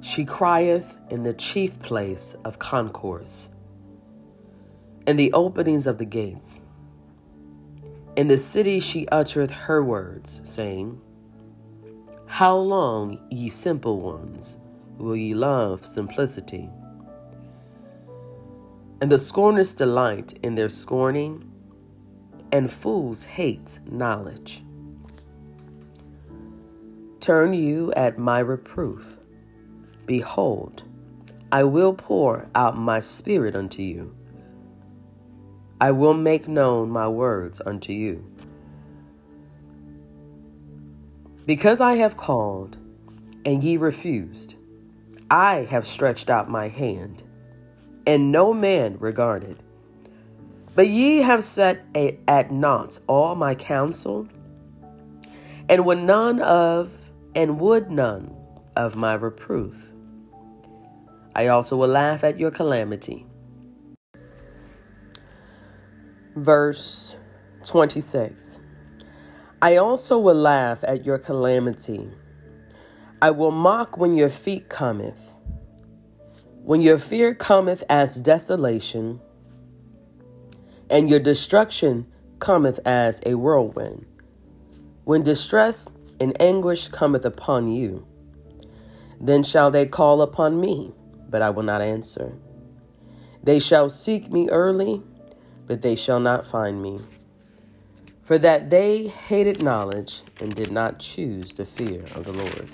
She 0.01 0.25
crieth 0.25 0.97
in 1.09 1.23
the 1.23 1.33
chief 1.33 1.79
place 1.79 2.35
of 2.45 2.59
concourse, 2.59 3.49
in 5.07 5.17
the 5.17 5.33
openings 5.33 5.87
of 5.87 5.97
the 5.97 6.05
gates. 6.05 6.61
In 8.15 8.27
the 8.27 8.37
city 8.37 8.79
she 8.79 9.07
uttereth 9.09 9.51
her 9.51 9.83
words, 9.83 10.41
saying, 10.45 11.01
How 12.27 12.55
long, 12.55 13.19
ye 13.29 13.49
simple 13.49 13.99
ones, 13.99 14.57
will 14.97 15.15
ye 15.15 15.33
love 15.33 15.85
simplicity? 15.85 16.69
And 19.01 19.11
the 19.11 19.19
scorners 19.19 19.73
delight 19.73 20.33
in 20.43 20.55
their 20.55 20.69
scorning 20.69 21.51
and 22.51 22.71
fools 22.71 23.23
hate 23.23 23.79
knowledge. 23.85 24.63
Turn 27.19 27.53
you 27.53 27.91
at 27.93 28.17
my 28.17 28.39
reproof. 28.39 29.17
Behold, 30.05 30.83
I 31.51 31.63
will 31.63 31.93
pour 31.93 32.47
out 32.53 32.77
my 32.77 32.99
spirit 32.99 33.55
unto 33.55 33.81
you. 33.81 34.15
I 35.81 35.91
will 35.91 36.13
make 36.13 36.47
known 36.47 36.89
my 36.89 37.07
words 37.07 37.61
unto 37.65 37.91
you. 37.91 38.25
Because 41.45 41.81
I 41.81 41.95
have 41.95 42.17
called, 42.17 42.77
and 43.45 43.63
ye 43.63 43.77
refused, 43.77 44.55
I 45.29 45.67
have 45.69 45.85
stretched 45.85 46.29
out 46.29 46.49
my 46.49 46.67
hand, 46.67 47.23
and 48.05 48.31
no 48.31 48.53
man 48.53 48.97
regarded. 48.99 49.63
But 50.75 50.87
ye 50.87 51.19
have 51.19 51.43
set 51.43 51.85
at 51.95 52.51
naught 52.51 52.99
all 53.07 53.35
my 53.35 53.55
counsel, 53.55 54.27
and 55.67 55.85
would 55.85 55.99
none 55.99 56.41
of 56.41 56.99
and 57.33 57.59
would 57.59 57.89
none 57.89 58.35
of 58.75 58.95
my 58.95 59.13
reproof. 59.13 59.91
I 61.35 61.47
also 61.47 61.75
will 61.75 61.89
laugh 61.89 62.23
at 62.23 62.39
your 62.39 62.49
calamity. 62.49 63.25
Verse 66.35 67.17
26 67.65 68.61
I 69.61 69.77
also 69.77 70.19
will 70.19 70.35
laugh 70.35 70.83
at 70.83 71.05
your 71.05 71.17
calamity. 71.17 72.09
I 73.21 73.31
will 73.31 73.51
mock 73.51 73.97
when 73.97 74.15
your 74.15 74.29
feet 74.29 74.69
cometh. 74.69 75.33
When 76.63 76.81
your 76.81 76.97
fear 76.97 77.35
cometh 77.35 77.83
as 77.89 78.15
desolation, 78.15 79.21
and 80.89 81.09
your 81.09 81.19
destruction 81.19 82.07
cometh 82.39 82.79
as 82.85 83.21
a 83.25 83.35
whirlwind. 83.35 84.05
When 85.03 85.23
distress 85.23 85.89
and 86.19 86.39
anguish 86.41 86.89
cometh 86.89 87.25
upon 87.25 87.71
you, 87.71 88.05
then 89.19 89.43
shall 89.43 89.71
they 89.71 89.85
call 89.85 90.21
upon 90.21 90.59
me, 90.59 90.93
but 91.29 91.41
I 91.41 91.49
will 91.49 91.63
not 91.63 91.81
answer. 91.81 92.33
They 93.43 93.59
shall 93.59 93.89
seek 93.89 94.31
me 94.31 94.49
early, 94.49 95.03
but 95.67 95.81
they 95.81 95.95
shall 95.95 96.19
not 96.19 96.45
find 96.45 96.81
me. 96.81 96.99
For 98.23 98.37
that 98.39 98.71
they 98.71 99.07
hated 99.07 99.61
knowledge 99.61 100.23
and 100.39 100.53
did 100.55 100.71
not 100.71 100.99
choose 100.99 101.53
the 101.53 101.65
fear 101.65 102.01
of 102.15 102.25
the 102.25 102.33
Lord. 102.33 102.69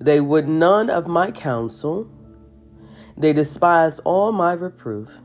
They 0.00 0.20
would 0.20 0.48
none 0.48 0.90
of 0.90 1.06
my 1.06 1.30
counsel, 1.30 2.10
they 3.16 3.32
despised 3.32 4.00
all 4.04 4.32
my 4.32 4.54
reproof. 4.54 5.20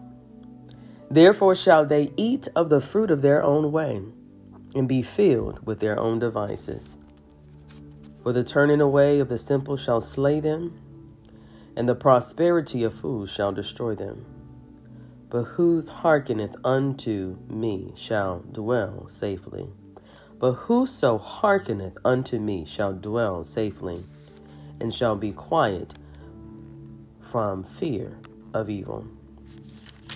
Therefore 1.10 1.56
shall 1.56 1.86
they 1.86 2.12
eat 2.18 2.48
of 2.56 2.70
the 2.70 2.82
fruit 2.82 3.10
of 3.10 3.22
their 3.22 3.42
own 3.42 3.72
way, 3.72 4.02
and 4.76 4.88
be 4.88 5.02
filled 5.02 5.66
with 5.66 5.80
their 5.80 5.98
own 5.98 6.20
devices. 6.20 6.98
For 8.22 8.34
the 8.34 8.44
turning 8.44 8.82
away 8.82 9.20
of 9.20 9.30
the 9.30 9.38
simple 9.38 9.78
shall 9.78 10.02
slay 10.02 10.40
them, 10.40 10.78
and 11.76 11.88
the 11.90 11.96
prosperity 11.96 12.84
of 12.84 12.94
fools 12.94 13.32
shall 13.32 13.52
destroy 13.52 13.96
them. 13.96 14.26
But 15.30 15.44
whose 15.44 15.90
hearkeneth 15.90 16.56
unto 16.64 17.38
me 17.50 17.94
shall 17.96 18.40
dwell 18.40 19.08
safely. 19.10 19.68
But 20.40 20.54
whoso 20.54 21.18
hearkeneth 21.18 21.98
unto 22.06 22.40
me 22.40 22.66
shall 22.66 22.94
dwell 22.94 23.44
safely, 23.44 24.04
and 24.80 24.94
shall 24.94 25.16
be 25.16 25.32
quiet 25.32 25.96
from 27.22 27.64
fear 27.64 28.18
of 28.54 28.70
evil. 28.70 29.08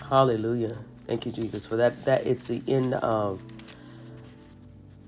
Hallelujah. 0.10 0.78
Thank 1.08 1.26
you, 1.26 1.32
Jesus, 1.32 1.66
for 1.66 1.76
that. 1.78 2.06
That 2.06 2.26
is 2.28 2.44
the 2.46 2.62
end 2.68 2.94
of 2.96 3.42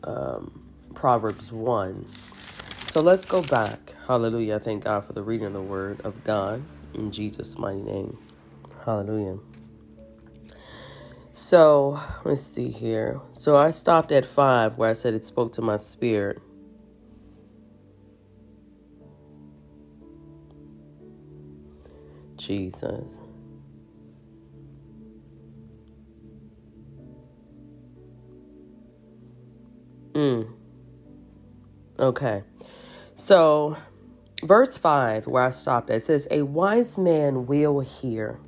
um, 0.04 0.64
Proverbs 0.94 1.52
1. 1.52 2.06
So 2.92 3.00
let's 3.00 3.24
go 3.24 3.42
back. 3.44 3.96
Hallelujah. 4.06 4.60
Thank 4.60 4.84
God 4.84 5.06
for 5.06 5.14
the 5.14 5.24
reading 5.24 5.48
of 5.48 5.54
the 5.54 5.62
word 5.62 6.02
of 6.02 6.26
God 6.26 6.62
in 6.94 7.10
Jesus' 7.10 7.58
mighty 7.58 7.82
name. 7.82 8.18
Hallelujah. 8.84 9.40
So 11.32 11.98
let's 12.26 12.42
see 12.42 12.70
here. 12.70 13.22
So 13.32 13.56
I 13.56 13.72
stopped 13.72 14.12
at 14.12 14.26
five 14.26 14.78
where 14.78 14.90
I 14.90 14.94
said 14.94 15.14
it 15.14 15.24
spoke 15.24 15.54
to 15.54 15.62
my 15.62 15.78
spirit. 15.78 16.42
Jesus. 22.36 23.20
Mm. 30.14 30.52
Okay. 31.98 32.44
So, 33.16 33.78
verse 34.44 34.78
5, 34.78 35.28
where 35.28 35.44
I 35.44 35.52
stopped 35.52 35.90
at, 35.90 36.04
says, 36.04 36.28
A 36.32 36.42
wise 36.44 36.98
man 36.98 37.46
will 37.46 37.80
hear 37.82 38.40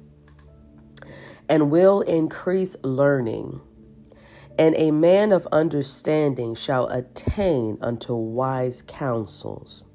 and 1.50 1.70
will 1.70 2.02
increase 2.02 2.76
learning, 2.84 3.62
and 4.58 4.76
a 4.76 4.92
man 4.92 5.32
of 5.32 5.48
understanding 5.52 6.56
shall 6.56 6.88
attain 6.88 7.78
unto 7.82 8.14
wise 8.16 8.82
counsels. 8.82 9.86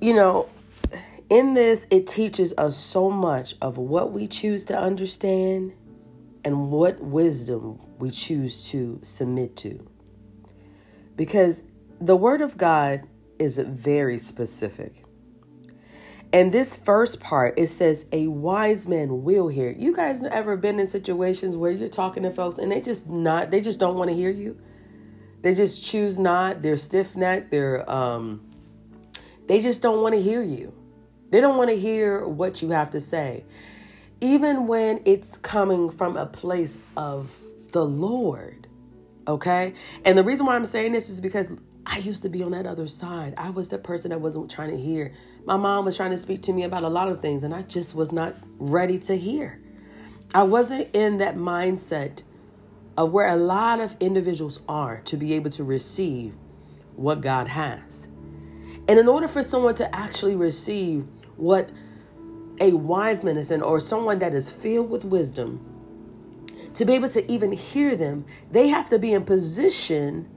You 0.00 0.14
know, 0.14 0.48
in 1.30 1.54
this, 1.54 1.86
it 1.90 2.06
teaches 2.06 2.52
us 2.58 2.76
so 2.76 3.08
much 3.10 3.54
of 3.62 3.78
what 3.78 4.12
we 4.12 4.26
choose 4.26 4.64
to 4.66 4.76
understand 4.76 5.72
and 6.44 6.70
what 6.70 7.00
wisdom 7.00 7.78
we 7.98 8.10
choose 8.10 8.68
to 8.70 8.98
submit 9.02 9.56
to. 9.56 9.88
Because 11.16 11.62
the 12.06 12.16
Word 12.16 12.40
of 12.40 12.56
God 12.56 13.02
is 13.38 13.58
very 13.58 14.18
specific. 14.18 15.04
And 16.32 16.50
this 16.50 16.74
first 16.76 17.20
part, 17.20 17.58
it 17.58 17.68
says, 17.68 18.06
a 18.10 18.26
wise 18.26 18.88
man 18.88 19.22
will 19.22 19.48
hear. 19.48 19.70
You 19.70 19.94
guys 19.94 20.22
ever 20.22 20.56
been 20.56 20.80
in 20.80 20.86
situations 20.86 21.54
where 21.56 21.70
you're 21.70 21.88
talking 21.88 22.22
to 22.22 22.30
folks 22.30 22.58
and 22.58 22.72
they 22.72 22.80
just 22.80 23.08
not, 23.08 23.50
they 23.50 23.60
just 23.60 23.78
don't 23.78 23.96
want 23.96 24.08
to 24.10 24.16
hear 24.16 24.30
you? 24.30 24.58
They 25.42 25.54
just 25.54 25.84
choose 25.84 26.18
not, 26.18 26.62
they're 26.62 26.76
stiff 26.76 27.16
necked, 27.16 27.50
they're, 27.50 27.88
um, 27.90 28.40
they 29.46 29.60
just 29.60 29.82
don't 29.82 30.02
want 30.02 30.14
to 30.14 30.22
hear 30.22 30.42
you. 30.42 30.72
They 31.30 31.40
don't 31.40 31.56
want 31.56 31.70
to 31.70 31.78
hear 31.78 32.26
what 32.26 32.62
you 32.62 32.70
have 32.70 32.90
to 32.92 33.00
say 33.00 33.44
even 34.22 34.68
when 34.68 35.00
it's 35.04 35.36
coming 35.38 35.90
from 35.90 36.16
a 36.16 36.24
place 36.24 36.78
of 36.96 37.36
the 37.72 37.84
Lord. 37.84 38.68
Okay? 39.26 39.74
And 40.04 40.16
the 40.16 40.22
reason 40.22 40.46
why 40.46 40.54
I'm 40.54 40.64
saying 40.64 40.92
this 40.92 41.10
is 41.10 41.20
because 41.20 41.50
I 41.84 41.98
used 41.98 42.22
to 42.22 42.28
be 42.28 42.42
on 42.42 42.52
that 42.52 42.66
other 42.66 42.86
side. 42.86 43.34
I 43.36 43.50
was 43.50 43.68
the 43.68 43.78
person 43.78 44.10
that 44.10 44.20
wasn't 44.20 44.50
trying 44.50 44.70
to 44.70 44.78
hear. 44.78 45.12
My 45.44 45.56
mom 45.56 45.84
was 45.84 45.96
trying 45.96 46.12
to 46.12 46.16
speak 46.16 46.42
to 46.42 46.52
me 46.52 46.62
about 46.62 46.84
a 46.84 46.88
lot 46.88 47.08
of 47.08 47.20
things, 47.20 47.42
and 47.42 47.54
I 47.54 47.62
just 47.62 47.94
was 47.94 48.12
not 48.12 48.36
ready 48.58 48.98
to 49.00 49.16
hear. 49.16 49.60
I 50.34 50.44
wasn't 50.44 50.94
in 50.94 51.18
that 51.18 51.36
mindset 51.36 52.22
of 52.96 53.12
where 53.12 53.28
a 53.28 53.36
lot 53.36 53.80
of 53.80 53.96
individuals 54.00 54.62
are 54.68 55.00
to 55.02 55.16
be 55.16 55.32
able 55.32 55.50
to 55.50 55.64
receive 55.64 56.34
what 56.94 57.20
God 57.20 57.48
has. 57.48 58.08
And 58.88 58.98
in 58.98 59.08
order 59.08 59.28
for 59.28 59.42
someone 59.42 59.74
to 59.76 59.94
actually 59.94 60.36
receive 60.36 61.06
what 61.36 61.70
a 62.60 62.72
wise 62.72 63.24
man 63.24 63.36
is 63.36 63.50
in, 63.50 63.62
or 63.62 63.80
someone 63.80 64.18
that 64.20 64.34
is 64.34 64.50
filled 64.50 64.90
with 64.90 65.04
wisdom, 65.04 65.60
to 66.74 66.84
be 66.84 66.92
able 66.94 67.08
to 67.08 67.30
even 67.30 67.52
hear 67.52 67.96
them, 67.96 68.24
they 68.50 68.68
have 68.68 68.88
to 68.90 68.98
be 68.98 69.12
in 69.12 69.24
position 69.24 70.28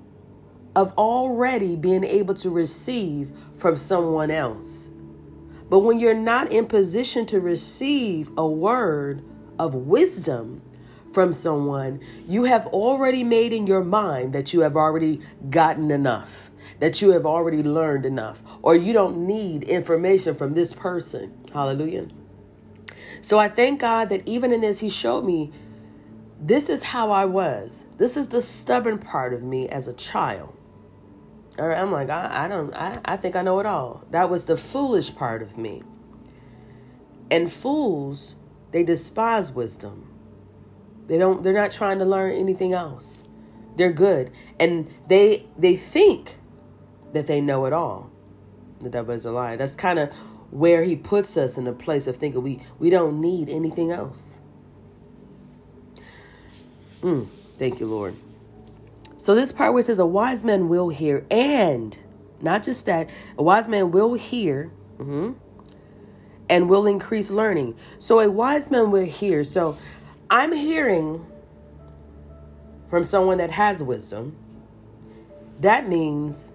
of 0.75 0.91
already 0.97 1.75
being 1.75 2.03
able 2.03 2.33
to 2.35 2.49
receive 2.49 3.31
from 3.55 3.77
someone 3.77 4.29
else. 4.29 4.89
But 5.69 5.79
when 5.79 5.99
you're 5.99 6.13
not 6.13 6.51
in 6.51 6.67
position 6.67 7.25
to 7.27 7.39
receive 7.39 8.29
a 8.37 8.47
word 8.47 9.23
of 9.57 9.73
wisdom 9.73 10.61
from 11.11 11.33
someone, 11.33 12.01
you 12.27 12.43
have 12.43 12.67
already 12.67 13.23
made 13.23 13.53
in 13.53 13.65
your 13.65 13.83
mind 13.83 14.33
that 14.33 14.53
you 14.53 14.59
have 14.59 14.75
already 14.75 15.21
gotten 15.49 15.89
enough, 15.89 16.51
that 16.79 17.01
you 17.01 17.11
have 17.11 17.25
already 17.25 17.63
learned 17.63 18.05
enough, 18.05 18.43
or 18.61 18.75
you 18.75 18.93
don't 18.93 19.25
need 19.25 19.63
information 19.63 20.35
from 20.35 20.53
this 20.53 20.73
person. 20.73 21.33
Hallelujah. 21.53 22.07
So 23.21 23.39
I 23.39 23.47
thank 23.47 23.79
God 23.79 24.09
that 24.09 24.27
even 24.27 24.51
in 24.53 24.61
this, 24.61 24.81
He 24.81 24.89
showed 24.89 25.25
me 25.25 25.51
this 26.39 26.69
is 26.69 26.83
how 26.83 27.11
I 27.11 27.25
was. 27.25 27.85
This 27.97 28.17
is 28.17 28.27
the 28.27 28.41
stubborn 28.41 28.99
part 28.99 29.33
of 29.33 29.41
me 29.41 29.67
as 29.69 29.87
a 29.87 29.93
child. 29.93 30.54
Or 31.57 31.73
I'm 31.73 31.91
like, 31.91 32.09
I, 32.09 32.45
I 32.45 32.47
don't, 32.47 32.73
I, 32.73 32.99
I 33.05 33.17
think 33.17 33.35
I 33.35 33.41
know 33.41 33.59
it 33.59 33.65
all. 33.65 34.03
That 34.11 34.29
was 34.29 34.45
the 34.45 34.57
foolish 34.57 35.15
part 35.15 35.41
of 35.41 35.57
me. 35.57 35.83
And 37.31 37.51
fools, 37.51 38.35
they 38.71 38.83
despise 38.83 39.51
wisdom. 39.51 40.11
They 41.07 41.17
don't, 41.17 41.43
they're 41.43 41.53
not 41.53 41.71
trying 41.71 41.99
to 41.99 42.05
learn 42.05 42.35
anything 42.35 42.73
else. 42.73 43.23
They're 43.75 43.91
good. 43.91 44.31
And 44.59 44.91
they 45.07 45.47
they 45.57 45.75
think 45.75 46.37
that 47.13 47.27
they 47.27 47.41
know 47.41 47.65
it 47.65 47.73
all. 47.73 48.09
The 48.79 48.89
devil 48.89 49.13
is 49.13 49.25
a 49.25 49.31
lie. 49.31 49.55
That's 49.55 49.75
kind 49.75 49.99
of 49.99 50.11
where 50.51 50.83
he 50.83 50.95
puts 50.95 51.37
us 51.37 51.57
in 51.57 51.67
a 51.67 51.73
place 51.73 52.07
of 52.07 52.17
thinking 52.17 52.41
we, 52.41 52.61
we 52.79 52.89
don't 52.89 53.19
need 53.19 53.49
anything 53.49 53.91
else. 53.91 54.39
Mm, 57.01 57.27
thank 57.57 57.79
you, 57.79 57.87
Lord. 57.87 58.15
So 59.25 59.33
this 59.33 59.51
part 59.51 59.73
where 59.73 59.79
it 59.79 59.85
says 59.85 59.97
a 59.97 60.05
wise 60.05 60.43
man 60.43 60.69
will 60.69 60.89
hear, 60.89 61.25
and 61.31 61.97
not 62.41 62.61
just 62.61 62.85
that, 62.85 63.09
a 63.39 63.41
wise 63.41 63.67
man 63.67 63.89
will 63.89 64.13
hear 64.13 64.71
mm-hmm, 64.99 65.31
and 66.47 66.69
will 66.69 66.85
increase 66.85 67.31
learning. 67.31 67.75
So 67.97 68.19
a 68.19 68.29
wise 68.29 68.69
man 68.69 68.91
will 68.91 69.07
hear. 69.07 69.43
So 69.43 69.79
I'm 70.29 70.51
hearing 70.51 71.25
from 72.87 73.03
someone 73.03 73.39
that 73.39 73.49
has 73.49 73.81
wisdom. 73.81 74.35
That 75.59 75.89
means 75.89 76.51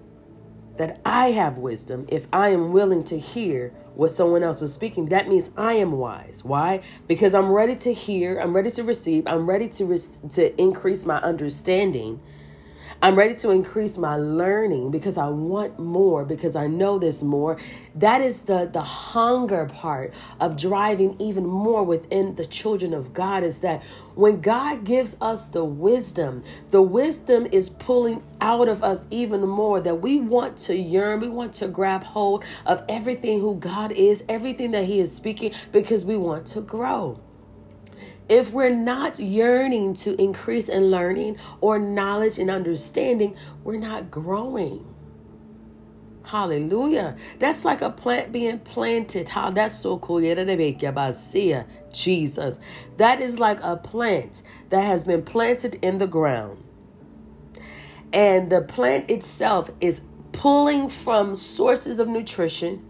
that 0.77 1.01
I 1.05 1.33
have 1.33 1.59
wisdom 1.59 2.07
if 2.09 2.29
I 2.33 2.51
am 2.51 2.71
willing 2.71 3.03
to 3.07 3.19
hear 3.19 3.71
what 3.97 4.13
someone 4.13 4.45
else 4.45 4.63
is 4.63 4.73
speaking. 4.73 5.07
That 5.07 5.29
means 5.29 5.51
I 5.57 5.73
am 5.73 5.91
wise. 5.91 6.45
Why? 6.45 6.83
Because 7.09 7.35
I'm 7.35 7.51
ready 7.51 7.75
to 7.75 7.93
hear, 7.93 8.39
I'm 8.39 8.55
ready 8.55 8.71
to 8.71 8.85
receive, 8.85 9.27
I'm 9.27 9.51
ready 9.51 9.69
to 9.71 9.87
re- 9.87 10.31
to 10.31 10.61
increase 10.61 11.05
my 11.05 11.17
understanding 11.17 12.21
I'm 13.03 13.17
ready 13.17 13.35
to 13.37 13.51
increase 13.51 13.97
my 13.97 14.17
learning 14.17 14.91
because 14.91 15.17
I 15.17 15.29
want 15.29 15.79
more, 15.79 16.23
because 16.27 16.55
I 16.55 16.67
know 16.67 16.99
there's 16.99 17.23
more. 17.23 17.57
That 17.95 18.21
is 18.21 18.43
the, 18.43 18.69
the 18.71 18.83
hunger 18.83 19.65
part 19.65 20.13
of 20.39 20.59
driving 20.59 21.17
even 21.19 21.47
more 21.47 21.83
within 21.83 22.35
the 22.35 22.45
children 22.45 22.93
of 22.93 23.15
God 23.15 23.43
is 23.43 23.61
that 23.61 23.83
when 24.17 24.43
God 24.43 24.85
gives 24.85 25.17
us 25.19 25.49
the 25.49 25.65
wisdom, 25.65 26.45
the 26.73 26.83
wisdom 26.83 27.47
is 27.51 27.71
pulling 27.71 28.23
out 28.43 28.69
of 28.69 28.85
us 28.85 29.07
even 29.11 29.49
more 29.49 29.81
that 29.81 30.03
we 30.03 30.21
want 30.21 30.59
to 30.59 30.77
yearn, 30.77 31.21
we 31.21 31.29
want 31.29 31.55
to 31.55 31.69
grab 31.69 32.05
hold 32.05 32.45
of 32.67 32.85
everything 32.87 33.41
who 33.41 33.55
God 33.55 33.93
is, 33.93 34.25
everything 34.29 34.73
that 34.73 34.85
He 34.85 35.01
is 35.01 35.11
speaking, 35.11 35.55
because 35.73 36.05
we 36.05 36.19
want 36.19 36.47
to 36.49 36.61
grow 36.61 37.19
if 38.31 38.53
we're 38.53 38.75
not 38.75 39.19
yearning 39.19 39.93
to 39.93 40.19
increase 40.23 40.69
in 40.69 40.89
learning 40.89 41.37
or 41.61 41.81
knowledge 41.81 42.39
and 42.39 42.49
understanding, 42.49 43.37
we're 43.65 43.77
not 43.77 44.09
growing. 44.09 44.87
Hallelujah. 46.23 47.17
That's 47.41 47.65
like 47.65 47.83
a 47.83 47.91
plant 47.91 48.31
being 48.31 48.61
planted. 48.61 49.31
How 49.31 49.51
that's 49.51 49.77
so 49.77 49.99
cool. 49.99 50.21
Jesus. 51.93 52.59
That 52.99 53.21
is 53.21 53.41
like 53.41 53.59
a 53.65 53.77
plant 53.77 54.43
that 54.69 54.85
has 54.85 55.03
been 55.03 55.23
planted 55.23 55.81
in 55.83 55.99
the 55.99 56.07
ground. 56.07 56.63
And 58.13 58.51
the 58.51 58.63
plant 58.63 59.11
itself 59.11 59.73
is 59.81 60.03
pulling 60.31 60.89
from 60.89 61.35
sources 61.35 61.99
of 61.99 62.07
nutrition. 62.07 62.87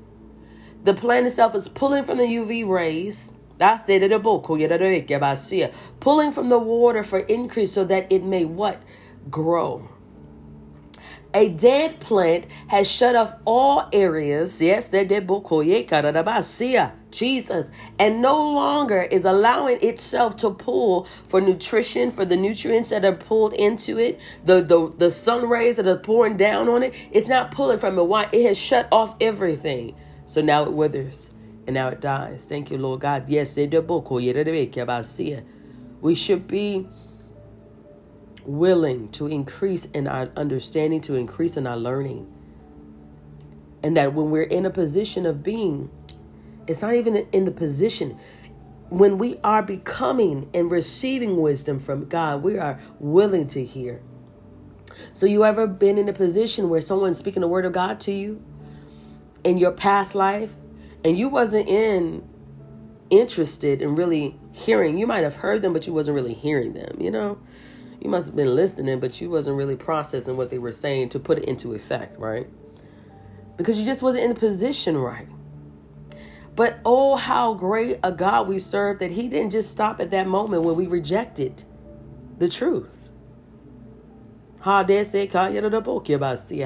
The 0.85 0.93
plant 0.93 1.27
itself 1.27 1.55
is 1.55 1.67
pulling 1.69 2.05
from 2.05 2.19
the 2.19 2.25
UV 2.25 2.69
rays 2.69 3.33
Oh, 3.61 3.79
pulling 6.01 6.33
from 6.33 6.49
the 6.49 6.59
water 6.59 7.03
for 7.03 7.19
increase 7.21 7.73
so 7.73 7.85
that 7.85 8.11
it 8.11 8.25
may 8.25 8.45
what? 8.45 8.83
Grow. 9.31 9.89
A 11.33 11.49
dead 11.49 12.01
plant 12.01 12.47
has 12.69 12.91
shut 12.91 13.15
off 13.15 13.35
all 13.45 13.89
areas, 13.93 14.61
yes, 14.61 14.93
oh, 14.93 15.61
ya. 15.61 16.91
Jesus, 17.13 17.71
and 18.01 18.23
no 18.23 18.53
longer 18.53 19.03
is 19.03 19.25
allowing 19.25 19.79
itself 19.81 20.37
to 20.39 20.51
pull 20.51 21.07
for 21.29 21.41
nutrition, 21.41 22.11
for 22.11 22.25
the 22.25 22.37
nutrients 22.37 22.91
that 22.91 23.05
are 23.05 23.15
pulled 23.15 23.53
into 23.53 23.99
it, 23.99 24.21
the, 24.45 24.61
the, 24.61 24.93
the 24.97 25.11
sun 25.11 25.49
rays 25.49 25.77
that 25.77 25.87
are 25.87 25.97
pouring 25.97 26.37
down 26.37 26.69
on 26.69 26.83
it. 26.83 26.95
It's 27.13 27.29
not 27.29 27.53
pulling 27.53 27.79
from 27.79 27.99
it. 27.99 28.05
Why? 28.05 28.29
It 28.33 28.45
has 28.47 28.59
shut 28.59 28.89
off 28.91 29.15
everything. 29.21 29.95
So 30.27 30.41
now 30.41 30.65
it 30.65 30.73
withers 30.73 31.31
and 31.71 31.77
now 31.77 31.87
it 31.87 32.01
dies. 32.01 32.49
Thank 32.49 32.73
you, 32.73 32.79
Lord 32.79 32.99
God. 32.99 33.29
Yes, 33.29 33.57
oh, 33.57 35.43
we 36.01 36.15
should 36.17 36.49
be 36.49 36.89
willing 38.45 39.09
to 39.11 39.29
increase 39.29 39.85
in 39.85 40.09
our 40.09 40.31
understanding, 40.37 41.01
to 41.03 41.15
increase 41.15 41.57
in 41.57 41.69
our 41.69 41.77
learning. 41.77 42.27
And 43.85 43.97
that 43.97 44.15
when 44.15 44.33
we're 44.33 44.43
in 44.43 44.67
a 44.67 44.71
position 44.71 45.27
of 45.27 45.45
being, 45.45 45.93
it's 46.67 46.83
not 46.83 46.97
even 46.97 47.29
in 47.31 47.45
the 47.45 47.53
position. 47.53 48.19
When 48.89 49.17
we 49.17 49.39
are 49.45 49.63
becoming 49.63 50.51
and 50.53 50.73
receiving 50.73 51.41
wisdom 51.41 51.79
from 51.79 52.09
God, 52.09 52.43
we 52.43 52.59
are 52.59 52.81
willing 52.99 53.47
to 53.47 53.65
hear. 53.65 54.03
So, 55.13 55.25
you 55.25 55.45
ever 55.45 55.69
been 55.69 55.99
in 55.99 56.09
a 56.09 56.13
position 56.13 56.69
where 56.69 56.81
someone's 56.81 57.19
speaking 57.19 57.43
the 57.43 57.49
word 57.49 57.65
of 57.65 57.71
God 57.73 58.01
to 58.01 58.13
you 58.13 58.43
in 59.45 59.57
your 59.57 59.71
past 59.71 60.17
life 60.17 60.57
and 61.05 61.19
you 61.19 61.29
wasn't 61.29 61.69
in 61.69 62.29
interested 63.11 63.83
in 63.83 63.95
really 63.97 64.39
hearing 64.53 64.97
you 64.97 65.07
might 65.07 65.25
have 65.25 65.37
heard 65.37 65.63
them 65.63 65.73
but 65.73 65.87
you 65.87 65.93
wasn't 65.93 66.15
really 66.15 66.35
hearing 66.35 66.73
them 66.75 66.97
you 67.01 67.11
know? 67.11 67.39
You 68.01 68.09
must 68.09 68.27
have 68.27 68.37
been 68.37 68.55
listening 68.55 69.01
but 69.01 69.21
you 69.21 69.29
wasn't 69.29 69.57
really 69.57 69.77
processing 69.77 70.37
what 70.37 70.51
they 70.51 70.59
were 70.59 70.73
saying 70.73 71.11
to 71.11 71.19
put 71.19 71.39
it 71.39 71.45
into 71.45 71.75
effect 71.75 72.19
right? 72.19 72.49
Because 73.57 73.79
you 73.79 73.85
just 73.85 74.03
wasn't 74.03 74.25
in 74.25 74.31
the 74.31 74.39
position 74.39 74.97
right. 74.97 75.29
But 76.55 76.79
oh 76.85 77.17
how 77.17 77.55
great 77.55 77.99
a 78.03 78.13
god 78.13 78.49
we 78.49 78.59
serve 78.59 79.01
that 79.01 79.11
he 79.11 79.29
didn't 79.29 79.51
just 79.51 79.71
stop 79.71 80.01
at 80.01 80.11
that 80.11 80.27
moment 80.27 80.63
when 80.63 80.77
we 80.77 80.87
rejected 80.87 81.65
the 82.39 82.49
truth. 82.49 83.09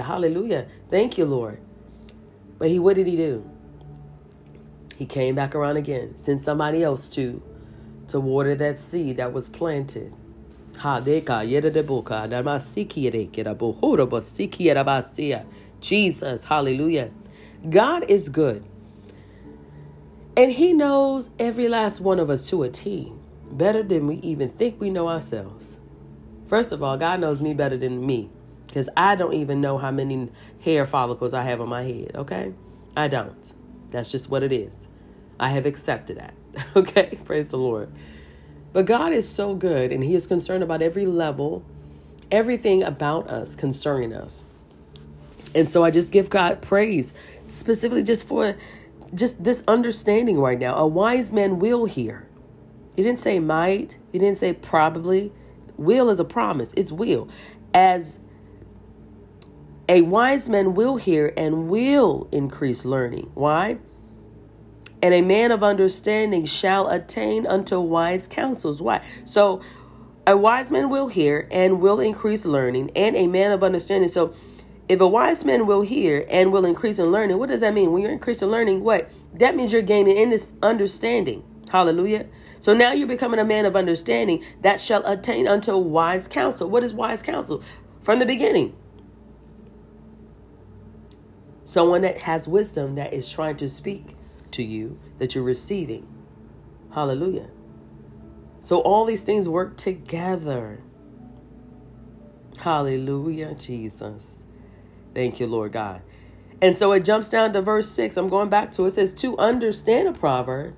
Hallelujah. 0.02 0.66
Thank 0.90 1.16
you 1.16 1.24
lord. 1.24 1.60
But 2.58 2.68
he 2.68 2.78
what 2.78 2.96
did 2.96 3.06
he 3.06 3.16
do 3.16 3.50
he 4.96 5.06
came 5.06 5.34
back 5.34 5.54
around 5.54 5.76
again, 5.76 6.16
sent 6.16 6.40
somebody 6.40 6.82
else 6.82 7.08
to 7.10 7.42
to 8.08 8.20
water 8.20 8.54
that 8.54 8.78
seed 8.78 9.16
that 9.16 9.32
was 9.32 9.48
planted. 9.48 10.12
Jesus, 15.80 16.44
hallelujah. 16.44 17.10
God 17.68 18.10
is 18.10 18.28
good. 18.28 18.64
And 20.36 20.52
He 20.52 20.72
knows 20.72 21.30
every 21.38 21.68
last 21.68 22.00
one 22.00 22.18
of 22.18 22.28
us 22.28 22.48
to 22.50 22.62
a 22.64 22.68
T, 22.68 23.12
better 23.52 23.82
than 23.82 24.06
we 24.06 24.16
even 24.16 24.48
think 24.48 24.80
we 24.80 24.90
know 24.90 25.08
ourselves. 25.08 25.78
First 26.48 26.72
of 26.72 26.82
all, 26.82 26.96
God 26.96 27.20
knows 27.20 27.40
me 27.40 27.54
better 27.54 27.76
than 27.76 28.04
me 28.04 28.30
because 28.66 28.88
I 28.96 29.14
don't 29.14 29.34
even 29.34 29.60
know 29.60 29.78
how 29.78 29.92
many 29.92 30.30
hair 30.60 30.84
follicles 30.86 31.32
I 31.32 31.42
have 31.44 31.60
on 31.60 31.68
my 31.68 31.82
head, 31.82 32.12
okay? 32.16 32.52
I 32.96 33.08
don't. 33.08 33.54
That's 33.94 34.10
just 34.10 34.28
what 34.28 34.42
it 34.42 34.50
is. 34.50 34.88
I 35.38 35.50
have 35.50 35.66
accepted 35.66 36.18
that. 36.18 36.34
Okay? 36.76 37.18
Praise 37.24 37.48
the 37.48 37.56
Lord. 37.56 37.90
But 38.72 38.86
God 38.86 39.12
is 39.12 39.28
so 39.28 39.54
good 39.54 39.92
and 39.92 40.02
He 40.02 40.16
is 40.16 40.26
concerned 40.26 40.64
about 40.64 40.82
every 40.82 41.06
level, 41.06 41.64
everything 42.30 42.82
about 42.82 43.28
us 43.28 43.54
concerning 43.54 44.12
us. 44.12 44.42
And 45.54 45.68
so 45.68 45.84
I 45.84 45.92
just 45.92 46.10
give 46.10 46.28
God 46.28 46.60
praise, 46.60 47.12
specifically 47.46 48.02
just 48.02 48.26
for 48.26 48.56
just 49.14 49.42
this 49.44 49.62
understanding 49.68 50.40
right 50.40 50.58
now. 50.58 50.74
A 50.74 50.86
wise 50.86 51.32
man 51.32 51.60
will 51.60 51.84
hear. 51.84 52.26
He 52.96 53.02
didn't 53.04 53.20
say 53.20 53.38
might, 53.38 53.98
he 54.10 54.18
didn't 54.18 54.38
say 54.38 54.52
probably. 54.52 55.32
Will 55.76 56.10
is 56.10 56.18
a 56.18 56.24
promise, 56.24 56.72
it's 56.76 56.90
will. 56.90 57.28
As 57.72 58.18
a 59.88 60.02
wise 60.02 60.48
man 60.48 60.74
will 60.74 60.96
hear 60.96 61.32
and 61.36 61.68
will 61.68 62.28
increase 62.32 62.84
learning. 62.84 63.30
Why? 63.34 63.78
And 65.02 65.12
a 65.12 65.20
man 65.20 65.52
of 65.52 65.62
understanding 65.62 66.46
shall 66.46 66.88
attain 66.88 67.46
unto 67.46 67.78
wise 67.78 68.26
counsels. 68.26 68.80
Why? 68.80 69.04
So 69.24 69.60
a 70.26 70.36
wise 70.36 70.70
man 70.70 70.88
will 70.88 71.08
hear 71.08 71.46
and 71.50 71.80
will 71.80 72.00
increase 72.00 72.46
learning, 72.46 72.90
and 72.96 73.14
a 73.14 73.26
man 73.26 73.52
of 73.52 73.62
understanding. 73.62 74.08
So 74.08 74.34
if 74.88 75.00
a 75.00 75.08
wise 75.08 75.44
man 75.44 75.66
will 75.66 75.82
hear 75.82 76.26
and 76.30 76.52
will 76.52 76.64
increase 76.64 76.98
in 76.98 77.12
learning, 77.12 77.38
what 77.38 77.50
does 77.50 77.60
that 77.60 77.74
mean? 77.74 77.92
When 77.92 78.02
you're 78.02 78.12
increasing 78.12 78.48
learning, 78.48 78.82
what? 78.82 79.10
That 79.34 79.56
means 79.56 79.72
you're 79.72 79.82
gaining 79.82 80.16
in 80.16 80.30
this 80.30 80.54
understanding. 80.62 81.44
Hallelujah. 81.70 82.26
So 82.60 82.72
now 82.72 82.92
you're 82.92 83.08
becoming 83.08 83.40
a 83.40 83.44
man 83.44 83.66
of 83.66 83.76
understanding 83.76 84.42
that 84.62 84.80
shall 84.80 85.04
attain 85.06 85.46
unto 85.46 85.76
wise 85.76 86.26
counsel. 86.28 86.70
What 86.70 86.82
is 86.82 86.94
wise 86.94 87.22
counsel? 87.22 87.62
From 88.00 88.18
the 88.18 88.26
beginning. 88.26 88.74
Someone 91.64 92.02
that 92.02 92.22
has 92.22 92.46
wisdom 92.46 92.94
that 92.96 93.12
is 93.12 93.30
trying 93.30 93.56
to 93.56 93.68
speak 93.68 94.16
to 94.50 94.62
you 94.62 94.98
that 95.18 95.34
you're 95.34 95.44
receiving. 95.44 96.06
Hallelujah. 96.92 97.48
So 98.60 98.80
all 98.80 99.04
these 99.04 99.24
things 99.24 99.48
work 99.48 99.76
together. 99.76 100.80
Hallelujah, 102.58 103.54
Jesus. 103.54 104.42
Thank 105.14 105.40
you, 105.40 105.46
Lord 105.46 105.72
God. 105.72 106.02
And 106.62 106.76
so 106.76 106.92
it 106.92 107.04
jumps 107.04 107.28
down 107.28 107.52
to 107.52 107.60
verse 107.60 107.90
6. 107.90 108.16
I'm 108.16 108.28
going 108.28 108.48
back 108.48 108.72
to 108.72 108.84
it. 108.84 108.88
It 108.88 108.90
says, 108.92 109.12
To 109.14 109.36
understand 109.38 110.08
a 110.08 110.12
proverb, 110.12 110.74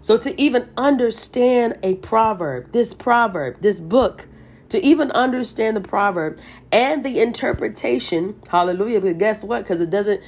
so 0.00 0.16
to 0.18 0.38
even 0.40 0.68
understand 0.76 1.78
a 1.82 1.94
proverb, 1.96 2.72
this 2.72 2.94
proverb, 2.94 3.60
this 3.60 3.80
book, 3.80 4.26
to 4.70 4.84
even 4.84 5.10
understand 5.12 5.76
the 5.76 5.80
proverb 5.80 6.40
and 6.72 7.04
the 7.04 7.20
interpretation, 7.20 8.40
hallelujah. 8.48 9.00
But 9.00 9.18
guess 9.18 9.44
what? 9.44 9.62
Because 9.62 9.80
it 9.80 9.90
doesn't, 9.90 10.22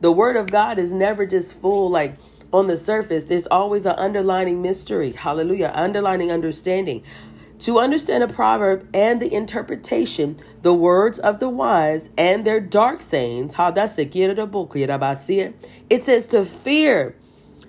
the 0.00 0.12
word 0.12 0.36
of 0.36 0.50
God 0.50 0.78
is 0.78 0.92
never 0.92 1.26
just 1.26 1.54
full 1.54 1.90
like 1.90 2.14
on 2.52 2.66
the 2.66 2.76
surface. 2.76 3.26
There's 3.26 3.46
always 3.46 3.86
an 3.86 3.94
underlining 3.98 4.62
mystery, 4.62 5.12
hallelujah, 5.12 5.72
underlining 5.74 6.32
understanding. 6.32 7.02
To 7.60 7.78
understand 7.78 8.22
a 8.22 8.28
proverb 8.28 8.88
and 8.94 9.20
the 9.20 9.34
interpretation, 9.34 10.38
the 10.62 10.72
words 10.72 11.18
of 11.18 11.40
the 11.40 11.50
wise 11.50 12.08
and 12.16 12.46
their 12.46 12.58
dark 12.58 13.02
sayings, 13.02 13.54
how 13.54 13.70
that's 13.70 13.98
it 13.98 16.02
says 16.02 16.28
to 16.28 16.44
fear 16.44 17.16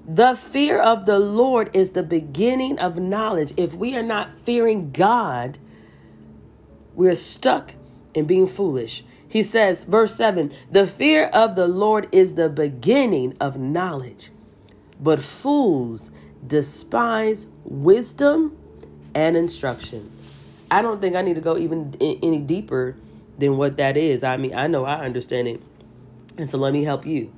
the 0.07 0.35
fear 0.35 0.79
of 0.79 1.05
the 1.05 1.19
Lord 1.19 1.69
is 1.75 1.91
the 1.91 2.03
beginning 2.03 2.79
of 2.79 2.97
knowledge. 2.97 3.53
If 3.55 3.75
we 3.75 3.95
are 3.95 4.03
not 4.03 4.39
fearing 4.39 4.91
God, 4.91 5.59
we're 6.95 7.15
stuck 7.15 7.73
in 8.13 8.25
being 8.25 8.47
foolish. 8.47 9.03
He 9.27 9.43
says, 9.43 9.83
verse 9.85 10.15
7 10.15 10.51
The 10.69 10.85
fear 10.85 11.25
of 11.27 11.55
the 11.55 11.67
Lord 11.67 12.09
is 12.11 12.35
the 12.35 12.49
beginning 12.49 13.35
of 13.39 13.57
knowledge, 13.57 14.29
but 14.99 15.21
fools 15.21 16.11
despise 16.45 17.47
wisdom 17.63 18.57
and 19.13 19.37
instruction. 19.37 20.11
I 20.69 20.81
don't 20.81 21.01
think 21.01 21.15
I 21.15 21.21
need 21.21 21.35
to 21.35 21.41
go 21.41 21.57
even 21.57 21.95
any 21.99 22.39
deeper 22.39 22.95
than 23.37 23.57
what 23.57 23.77
that 23.77 23.97
is. 23.97 24.23
I 24.23 24.37
mean, 24.37 24.53
I 24.53 24.67
know 24.67 24.85
I 24.85 25.03
understand 25.05 25.47
it. 25.47 25.61
And 26.37 26.49
so 26.49 26.57
let 26.57 26.73
me 26.73 26.83
help 26.83 27.05
you. 27.05 27.31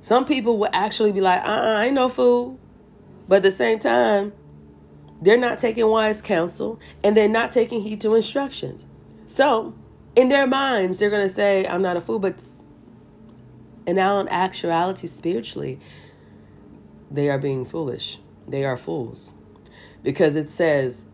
Some 0.00 0.24
people 0.24 0.58
will 0.58 0.70
actually 0.72 1.12
be 1.12 1.20
like, 1.20 1.42
uh 1.42 1.50
uh 1.50 1.74
I 1.78 1.86
ain't 1.86 1.94
no 1.94 2.08
fool. 2.08 2.58
But 3.28 3.36
at 3.36 3.42
the 3.42 3.50
same 3.50 3.78
time, 3.78 4.32
they're 5.20 5.36
not 5.36 5.58
taking 5.58 5.86
wise 5.86 6.22
counsel 6.22 6.80
and 7.04 7.16
they're 7.16 7.28
not 7.28 7.52
taking 7.52 7.82
heed 7.82 8.00
to 8.00 8.14
instructions. 8.14 8.86
So, 9.26 9.74
in 10.16 10.28
their 10.28 10.46
minds, 10.46 10.98
they're 10.98 11.10
going 11.10 11.26
to 11.26 11.32
say, 11.32 11.66
I'm 11.66 11.82
not 11.82 11.96
a 11.96 12.00
fool. 12.00 12.18
But, 12.18 12.42
and 13.86 13.96
now 13.96 14.18
in 14.18 14.28
actuality, 14.28 15.06
spiritually, 15.06 15.78
they 17.10 17.28
are 17.28 17.38
being 17.38 17.64
foolish. 17.64 18.18
They 18.48 18.64
are 18.64 18.76
fools. 18.76 19.34
Because 20.02 20.34
it 20.34 20.48
says, 20.48 21.04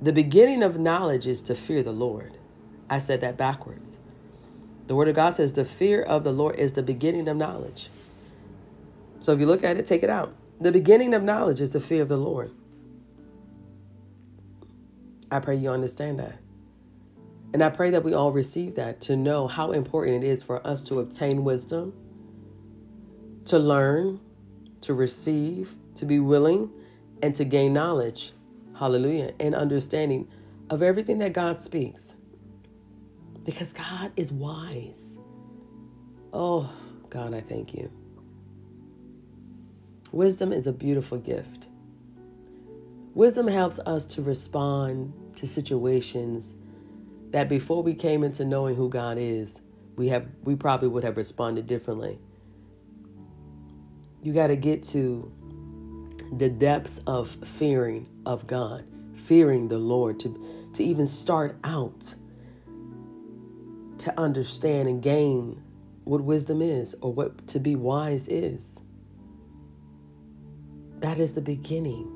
the 0.00 0.12
beginning 0.12 0.62
of 0.62 0.78
knowledge 0.78 1.26
is 1.26 1.42
to 1.42 1.54
fear 1.54 1.82
the 1.82 1.92
Lord. 1.92 2.38
I 2.88 2.98
said 2.98 3.20
that 3.22 3.36
backwards. 3.36 3.98
The 4.86 4.94
Word 4.94 5.08
of 5.08 5.16
God 5.16 5.30
says 5.30 5.54
the 5.54 5.64
fear 5.64 6.00
of 6.00 6.22
the 6.22 6.32
Lord 6.32 6.56
is 6.56 6.74
the 6.74 6.82
beginning 6.82 7.26
of 7.26 7.36
knowledge. 7.36 7.90
So 9.18 9.32
if 9.32 9.40
you 9.40 9.46
look 9.46 9.64
at 9.64 9.76
it, 9.76 9.86
take 9.86 10.04
it 10.04 10.10
out. 10.10 10.34
The 10.60 10.70
beginning 10.70 11.12
of 11.12 11.22
knowledge 11.22 11.60
is 11.60 11.70
the 11.70 11.80
fear 11.80 12.02
of 12.02 12.08
the 12.08 12.16
Lord. 12.16 12.52
I 15.30 15.40
pray 15.40 15.56
you 15.56 15.70
understand 15.70 16.18
that. 16.18 16.38
And 17.52 17.62
I 17.62 17.70
pray 17.70 17.90
that 17.90 18.04
we 18.04 18.12
all 18.12 18.32
receive 18.32 18.74
that 18.74 19.00
to 19.02 19.16
know 19.16 19.46
how 19.46 19.72
important 19.72 20.22
it 20.22 20.26
is 20.26 20.42
for 20.42 20.64
us 20.66 20.82
to 20.82 21.00
obtain 21.00 21.44
wisdom, 21.44 21.94
to 23.46 23.58
learn, 23.58 24.20
to 24.82 24.94
receive, 24.94 25.76
to 25.94 26.04
be 26.04 26.18
willing, 26.18 26.70
and 27.22 27.34
to 27.34 27.44
gain 27.44 27.72
knowledge. 27.72 28.32
Hallelujah. 28.78 29.32
And 29.40 29.54
understanding 29.54 30.28
of 30.68 30.82
everything 30.82 31.18
that 31.18 31.32
God 31.32 31.56
speaks 31.56 32.14
because 33.44 33.72
God 33.72 34.12
is 34.16 34.32
wise. 34.32 35.18
Oh, 36.32 36.70
God, 37.08 37.32
I 37.32 37.40
thank 37.40 37.72
you. 37.72 37.90
Wisdom 40.12 40.52
is 40.52 40.66
a 40.66 40.72
beautiful 40.72 41.18
gift. 41.18 41.65
Wisdom 43.16 43.48
helps 43.48 43.78
us 43.78 44.04
to 44.04 44.20
respond 44.20 45.10
to 45.36 45.46
situations 45.46 46.54
that 47.30 47.48
before 47.48 47.82
we 47.82 47.94
came 47.94 48.22
into 48.22 48.44
knowing 48.44 48.76
who 48.76 48.90
God 48.90 49.16
is, 49.16 49.62
we 49.96 50.08
have 50.08 50.26
we 50.44 50.54
probably 50.54 50.88
would 50.88 51.02
have 51.02 51.16
responded 51.16 51.66
differently. 51.66 52.18
You 54.22 54.34
got 54.34 54.48
to 54.48 54.56
get 54.56 54.82
to 54.88 55.32
the 56.30 56.50
depths 56.50 57.00
of 57.06 57.30
fearing 57.42 58.06
of 58.26 58.46
God, 58.46 58.84
fearing 59.14 59.68
the 59.68 59.78
Lord 59.78 60.20
to 60.20 60.70
to 60.74 60.84
even 60.84 61.06
start 61.06 61.56
out 61.64 62.14
to 63.96 64.20
understand 64.20 64.90
and 64.90 65.02
gain 65.02 65.62
what 66.04 66.20
wisdom 66.20 66.60
is 66.60 66.94
or 67.00 67.14
what 67.14 67.46
to 67.46 67.60
be 67.60 67.76
wise 67.76 68.28
is. 68.28 68.78
That 70.98 71.18
is 71.18 71.32
the 71.32 71.40
beginning. 71.40 72.15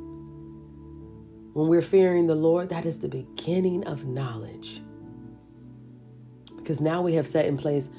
When 1.53 1.69
we're 1.69 1.83
fearing 1.83 2.29
the 2.29 2.35
Lord, 2.35 2.69
that 2.69 2.87
is 2.87 3.01
the 3.01 3.09
beginning 3.09 3.85
of 3.87 4.05
knowledge. 4.05 4.83
Because 6.57 6.81
now 6.81 7.03
we 7.03 7.15
have 7.15 7.27
set 7.27 7.47
in 7.47 7.57
place, 7.57 7.91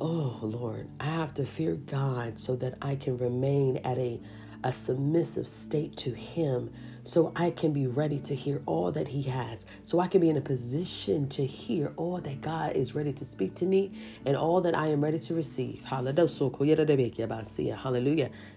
oh 0.00 0.38
Lord, 0.42 0.88
I 1.00 1.06
have 1.06 1.32
to 1.34 1.46
fear 1.46 1.76
God 1.76 2.38
so 2.38 2.56
that 2.56 2.76
I 2.82 2.96
can 2.96 3.16
remain 3.16 3.78
at 3.78 3.96
a, 3.96 4.20
a 4.62 4.72
submissive 4.72 5.48
state 5.48 5.96
to 5.98 6.10
Him 6.10 6.70
so 7.04 7.32
I 7.34 7.52
can 7.52 7.72
be 7.72 7.86
ready 7.86 8.18
to 8.20 8.34
hear 8.34 8.60
all 8.66 8.92
that 8.92 9.08
He 9.08 9.22
has, 9.22 9.64
so 9.82 10.00
I 10.00 10.08
can 10.08 10.20
be 10.20 10.28
in 10.28 10.36
a 10.36 10.42
position 10.42 11.26
to 11.30 11.46
hear 11.46 11.94
all 11.96 12.18
that 12.18 12.42
God 12.42 12.76
is 12.76 12.94
ready 12.94 13.14
to 13.14 13.24
speak 13.24 13.54
to 13.54 13.64
me 13.64 13.92
and 14.26 14.36
all 14.36 14.60
that 14.60 14.76
I 14.76 14.88
am 14.88 15.02
ready 15.02 15.18
to 15.20 15.34
receive. 15.34 15.86
Hallelujah. 15.86 16.26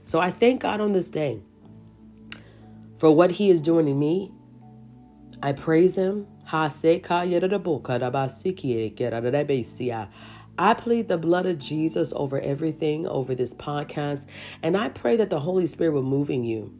So 0.03 0.19
I 0.19 0.31
thank 0.31 0.61
God 0.61 0.81
on 0.81 0.91
this 0.91 1.09
day 1.09 1.39
for 3.01 3.09
what 3.13 3.31
He 3.31 3.49
is 3.49 3.63
doing 3.63 3.87
in 3.87 3.97
me. 3.97 4.31
I 5.41 5.53
praise 5.53 5.95
Him. 5.95 6.27
I 6.51 6.69
plead 10.75 11.07
the 11.07 11.17
blood 11.17 11.47
of 11.47 11.57
Jesus 11.57 12.13
over 12.15 12.39
everything, 12.39 13.07
over 13.07 13.33
this 13.33 13.55
podcast, 13.55 14.27
and 14.61 14.77
I 14.77 14.89
pray 14.89 15.17
that 15.17 15.31
the 15.31 15.39
Holy 15.39 15.65
Spirit 15.65 15.93
will 15.93 16.03
move 16.03 16.29
in 16.29 16.43
you 16.43 16.71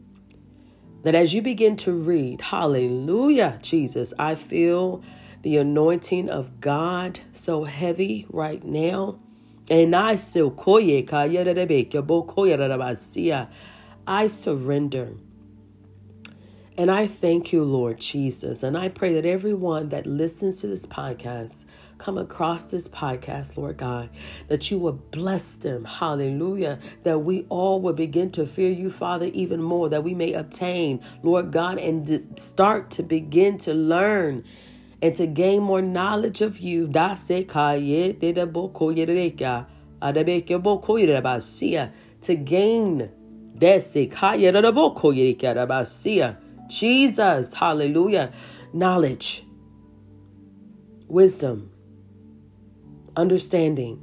that 1.02 1.16
as 1.16 1.34
you 1.34 1.42
begin 1.42 1.76
to 1.76 1.92
read, 1.92 2.40
hallelujah, 2.40 3.58
Jesus, 3.60 4.14
I 4.20 4.36
feel 4.36 5.02
the 5.42 5.56
anointing 5.56 6.30
of 6.30 6.60
God 6.60 7.18
so 7.32 7.64
heavy 7.64 8.26
right 8.30 8.62
now. 8.62 9.18
And 9.68 9.96
I 9.96 10.14
still, 10.14 10.50
I 14.06 14.26
surrender. 14.28 15.14
And 16.78 16.90
I 16.90 17.06
thank 17.06 17.52
you, 17.52 17.64
Lord 17.64 18.00
Jesus. 18.00 18.62
And 18.62 18.78
I 18.78 18.88
pray 18.88 19.12
that 19.14 19.26
everyone 19.26 19.90
that 19.90 20.06
listens 20.06 20.56
to 20.62 20.66
this 20.66 20.86
podcast 20.86 21.66
come 21.98 22.16
across 22.18 22.64
this 22.64 22.88
podcast, 22.88 23.56
Lord 23.56 23.76
God, 23.76 24.10
that 24.48 24.68
you 24.70 24.78
will 24.78 24.94
bless 24.94 25.52
them. 25.52 25.84
Hallelujah. 25.84 26.78
That 27.02 27.18
we 27.20 27.44
all 27.50 27.80
will 27.80 27.92
begin 27.92 28.32
to 28.32 28.46
fear 28.46 28.70
you, 28.70 28.90
Father, 28.90 29.26
even 29.26 29.62
more, 29.62 29.90
that 29.90 30.02
we 30.02 30.14
may 30.14 30.32
obtain, 30.32 31.02
Lord 31.22 31.52
God, 31.52 31.78
and 31.78 32.40
start 32.40 32.90
to 32.92 33.02
begin 33.02 33.58
to 33.58 33.74
learn 33.74 34.42
and 35.02 35.14
to 35.14 35.26
gain 35.26 35.62
more 35.62 35.82
knowledge 35.82 36.40
of 36.40 36.58
you. 36.58 36.86
To 36.86 36.92
gain 42.34 43.10
Jesus, 46.72 47.54
hallelujah, 47.54 48.32
knowledge, 48.72 49.44
wisdom, 51.06 51.70
understanding, 53.16 54.00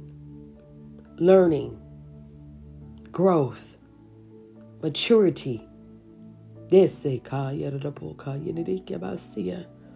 learning, 1.16 1.80
growth, 3.10 3.76
maturity. 4.82 5.66
This 6.68 7.04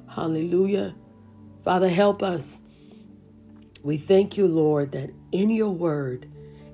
Hallelujah. 0.09 0.95
Father, 1.63 1.89
help 1.89 2.23
us. 2.23 2.61
We 3.83 3.97
thank 3.97 4.37
you, 4.37 4.49
Lord, 4.49 4.93
that 4.93 5.11
in 5.31 5.51
your 5.51 5.71
word 5.71 6.27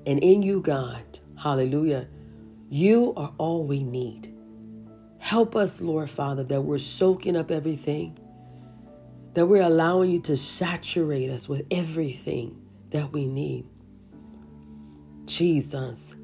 and 0.05 0.19
in 0.19 0.41
you, 0.41 0.61
God, 0.61 1.19
hallelujah, 1.37 2.07
you 2.69 3.13
are 3.15 3.33
all 3.37 3.65
we 3.65 3.83
need. 3.83 4.30
Help 5.21 5.55
us, 5.55 5.81
Lord 5.81 6.09
Father, 6.09 6.43
that 6.45 6.61
we're 6.61 6.79
soaking 6.79 7.37
up 7.37 7.51
everything, 7.51 8.17
that 9.35 9.45
we're 9.45 9.61
allowing 9.61 10.09
you 10.09 10.19
to 10.21 10.35
saturate 10.35 11.29
us 11.29 11.47
with 11.47 11.65
everything 11.69 12.59
that 12.89 13.13
we 13.13 13.27
need. 13.27 13.65
Jesus, 15.25 16.15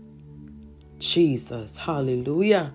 Jesus, 0.97 1.77
hallelujah. 1.77 2.73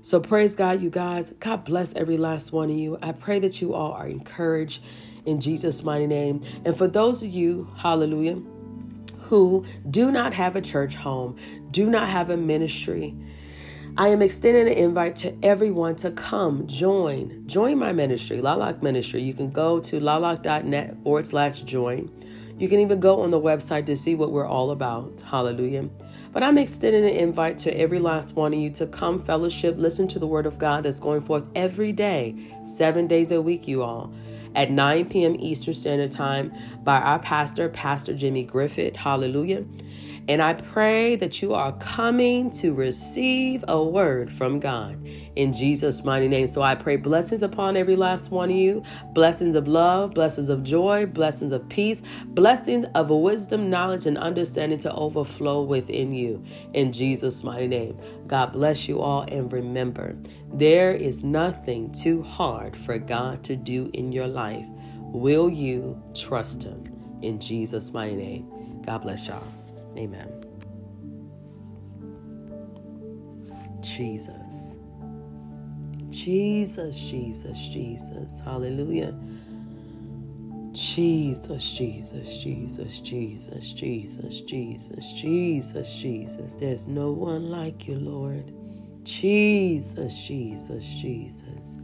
So 0.00 0.18
praise 0.18 0.56
God, 0.56 0.80
you 0.80 0.88
guys. 0.88 1.34
God 1.38 1.64
bless 1.64 1.94
every 1.94 2.16
last 2.16 2.52
one 2.52 2.70
of 2.70 2.76
you. 2.76 2.98
I 3.02 3.12
pray 3.12 3.38
that 3.40 3.60
you 3.60 3.74
all 3.74 3.92
are 3.92 4.08
encouraged 4.08 4.82
in 5.26 5.40
Jesus' 5.40 5.82
mighty 5.82 6.06
name. 6.06 6.40
And 6.64 6.74
for 6.74 6.88
those 6.88 7.22
of 7.22 7.28
you, 7.28 7.70
hallelujah, 7.76 8.40
who 9.18 9.66
do 9.90 10.10
not 10.10 10.32
have 10.32 10.56
a 10.56 10.62
church 10.62 10.94
home, 10.94 11.36
do 11.70 11.90
not 11.90 12.08
have 12.08 12.30
a 12.30 12.36
ministry, 12.36 13.14
I 14.00 14.08
am 14.08 14.22
extending 14.22 14.66
an 14.66 14.72
invite 14.72 15.14
to 15.16 15.36
everyone 15.44 15.94
to 15.96 16.10
come 16.10 16.66
join. 16.66 17.46
Join 17.46 17.78
my 17.78 17.92
ministry, 17.92 18.38
Lalak 18.38 18.80
Ministry. 18.80 19.20
You 19.20 19.34
can 19.34 19.50
go 19.50 19.78
to 19.78 20.00
lalak.net 20.00 21.02
forward 21.02 21.26
slash 21.26 21.60
join. 21.60 22.10
You 22.56 22.66
can 22.66 22.80
even 22.80 22.98
go 22.98 23.20
on 23.20 23.30
the 23.30 23.38
website 23.38 23.84
to 23.84 23.94
see 23.94 24.14
what 24.14 24.32
we're 24.32 24.46
all 24.46 24.70
about. 24.70 25.20
Hallelujah. 25.20 25.90
But 26.32 26.42
I'm 26.42 26.56
extending 26.56 27.04
an 27.04 27.10
invite 27.10 27.58
to 27.58 27.78
every 27.78 27.98
last 27.98 28.36
one 28.36 28.54
of 28.54 28.58
you 28.58 28.70
to 28.70 28.86
come 28.86 29.22
fellowship, 29.22 29.74
listen 29.76 30.08
to 30.08 30.18
the 30.18 30.26
word 30.26 30.46
of 30.46 30.58
God 30.58 30.84
that's 30.84 30.98
going 30.98 31.20
forth 31.20 31.44
every 31.54 31.92
day, 31.92 32.34
seven 32.64 33.06
days 33.06 33.30
a 33.30 33.42
week, 33.42 33.68
you 33.68 33.82
all, 33.82 34.14
at 34.54 34.70
9 34.70 35.10
p.m. 35.10 35.36
Eastern 35.38 35.74
Standard 35.74 36.10
Time 36.10 36.54
by 36.84 36.98
our 37.02 37.18
pastor, 37.18 37.68
Pastor 37.68 38.14
Jimmy 38.14 38.44
Griffith. 38.44 38.96
Hallelujah. 38.96 39.66
And 40.30 40.40
I 40.40 40.52
pray 40.54 41.16
that 41.16 41.42
you 41.42 41.54
are 41.54 41.72
coming 41.78 42.52
to 42.52 42.72
receive 42.72 43.64
a 43.66 43.82
word 43.82 44.32
from 44.32 44.60
God 44.60 45.04
in 45.34 45.52
Jesus' 45.52 46.04
mighty 46.04 46.28
name. 46.28 46.46
So 46.46 46.62
I 46.62 46.76
pray 46.76 46.94
blessings 46.94 47.42
upon 47.42 47.76
every 47.76 47.96
last 47.96 48.30
one 48.30 48.48
of 48.48 48.54
you 48.54 48.84
blessings 49.12 49.56
of 49.56 49.66
love, 49.66 50.14
blessings 50.14 50.48
of 50.48 50.62
joy, 50.62 51.06
blessings 51.06 51.50
of 51.50 51.68
peace, 51.68 52.02
blessings 52.26 52.84
of 52.94 53.10
wisdom, 53.10 53.70
knowledge, 53.70 54.06
and 54.06 54.16
understanding 54.16 54.78
to 54.78 54.94
overflow 54.94 55.62
within 55.62 56.12
you 56.12 56.44
in 56.74 56.92
Jesus' 56.92 57.42
mighty 57.42 57.66
name. 57.66 57.98
God 58.28 58.52
bless 58.52 58.86
you 58.88 59.00
all. 59.00 59.22
And 59.22 59.52
remember, 59.52 60.16
there 60.52 60.92
is 60.92 61.24
nothing 61.24 61.90
too 61.90 62.22
hard 62.22 62.76
for 62.76 62.98
God 62.98 63.42
to 63.42 63.56
do 63.56 63.90
in 63.94 64.12
your 64.12 64.28
life. 64.28 64.66
Will 65.00 65.50
you 65.50 66.00
trust 66.14 66.62
Him? 66.62 66.84
In 67.20 67.40
Jesus' 67.40 67.92
mighty 67.92 68.14
name. 68.14 68.82
God 68.86 68.98
bless 68.98 69.26
y'all. 69.26 69.59
Amen. 70.00 70.46
Jesus. 73.82 74.78
Jesus, 76.10 76.98
Jesus, 76.98 77.58
Jesus. 77.68 78.40
Hallelujah. 78.40 79.14
Jesus, 80.72 81.72
Jesus, 81.74 82.42
Jesus, 82.42 83.00
Jesus, 83.00 83.72
Jesus, 83.72 84.42
Jesus, 84.42 85.12
Jesus, 85.12 86.00
Jesus. 86.00 86.54
There's 86.56 86.86
no 86.86 87.12
one 87.12 87.50
like 87.50 87.88
you, 87.88 87.96
Lord. 87.96 88.54
Jesus, 89.04 90.26
Jesus, 90.26 90.86
Jesus. 90.86 91.76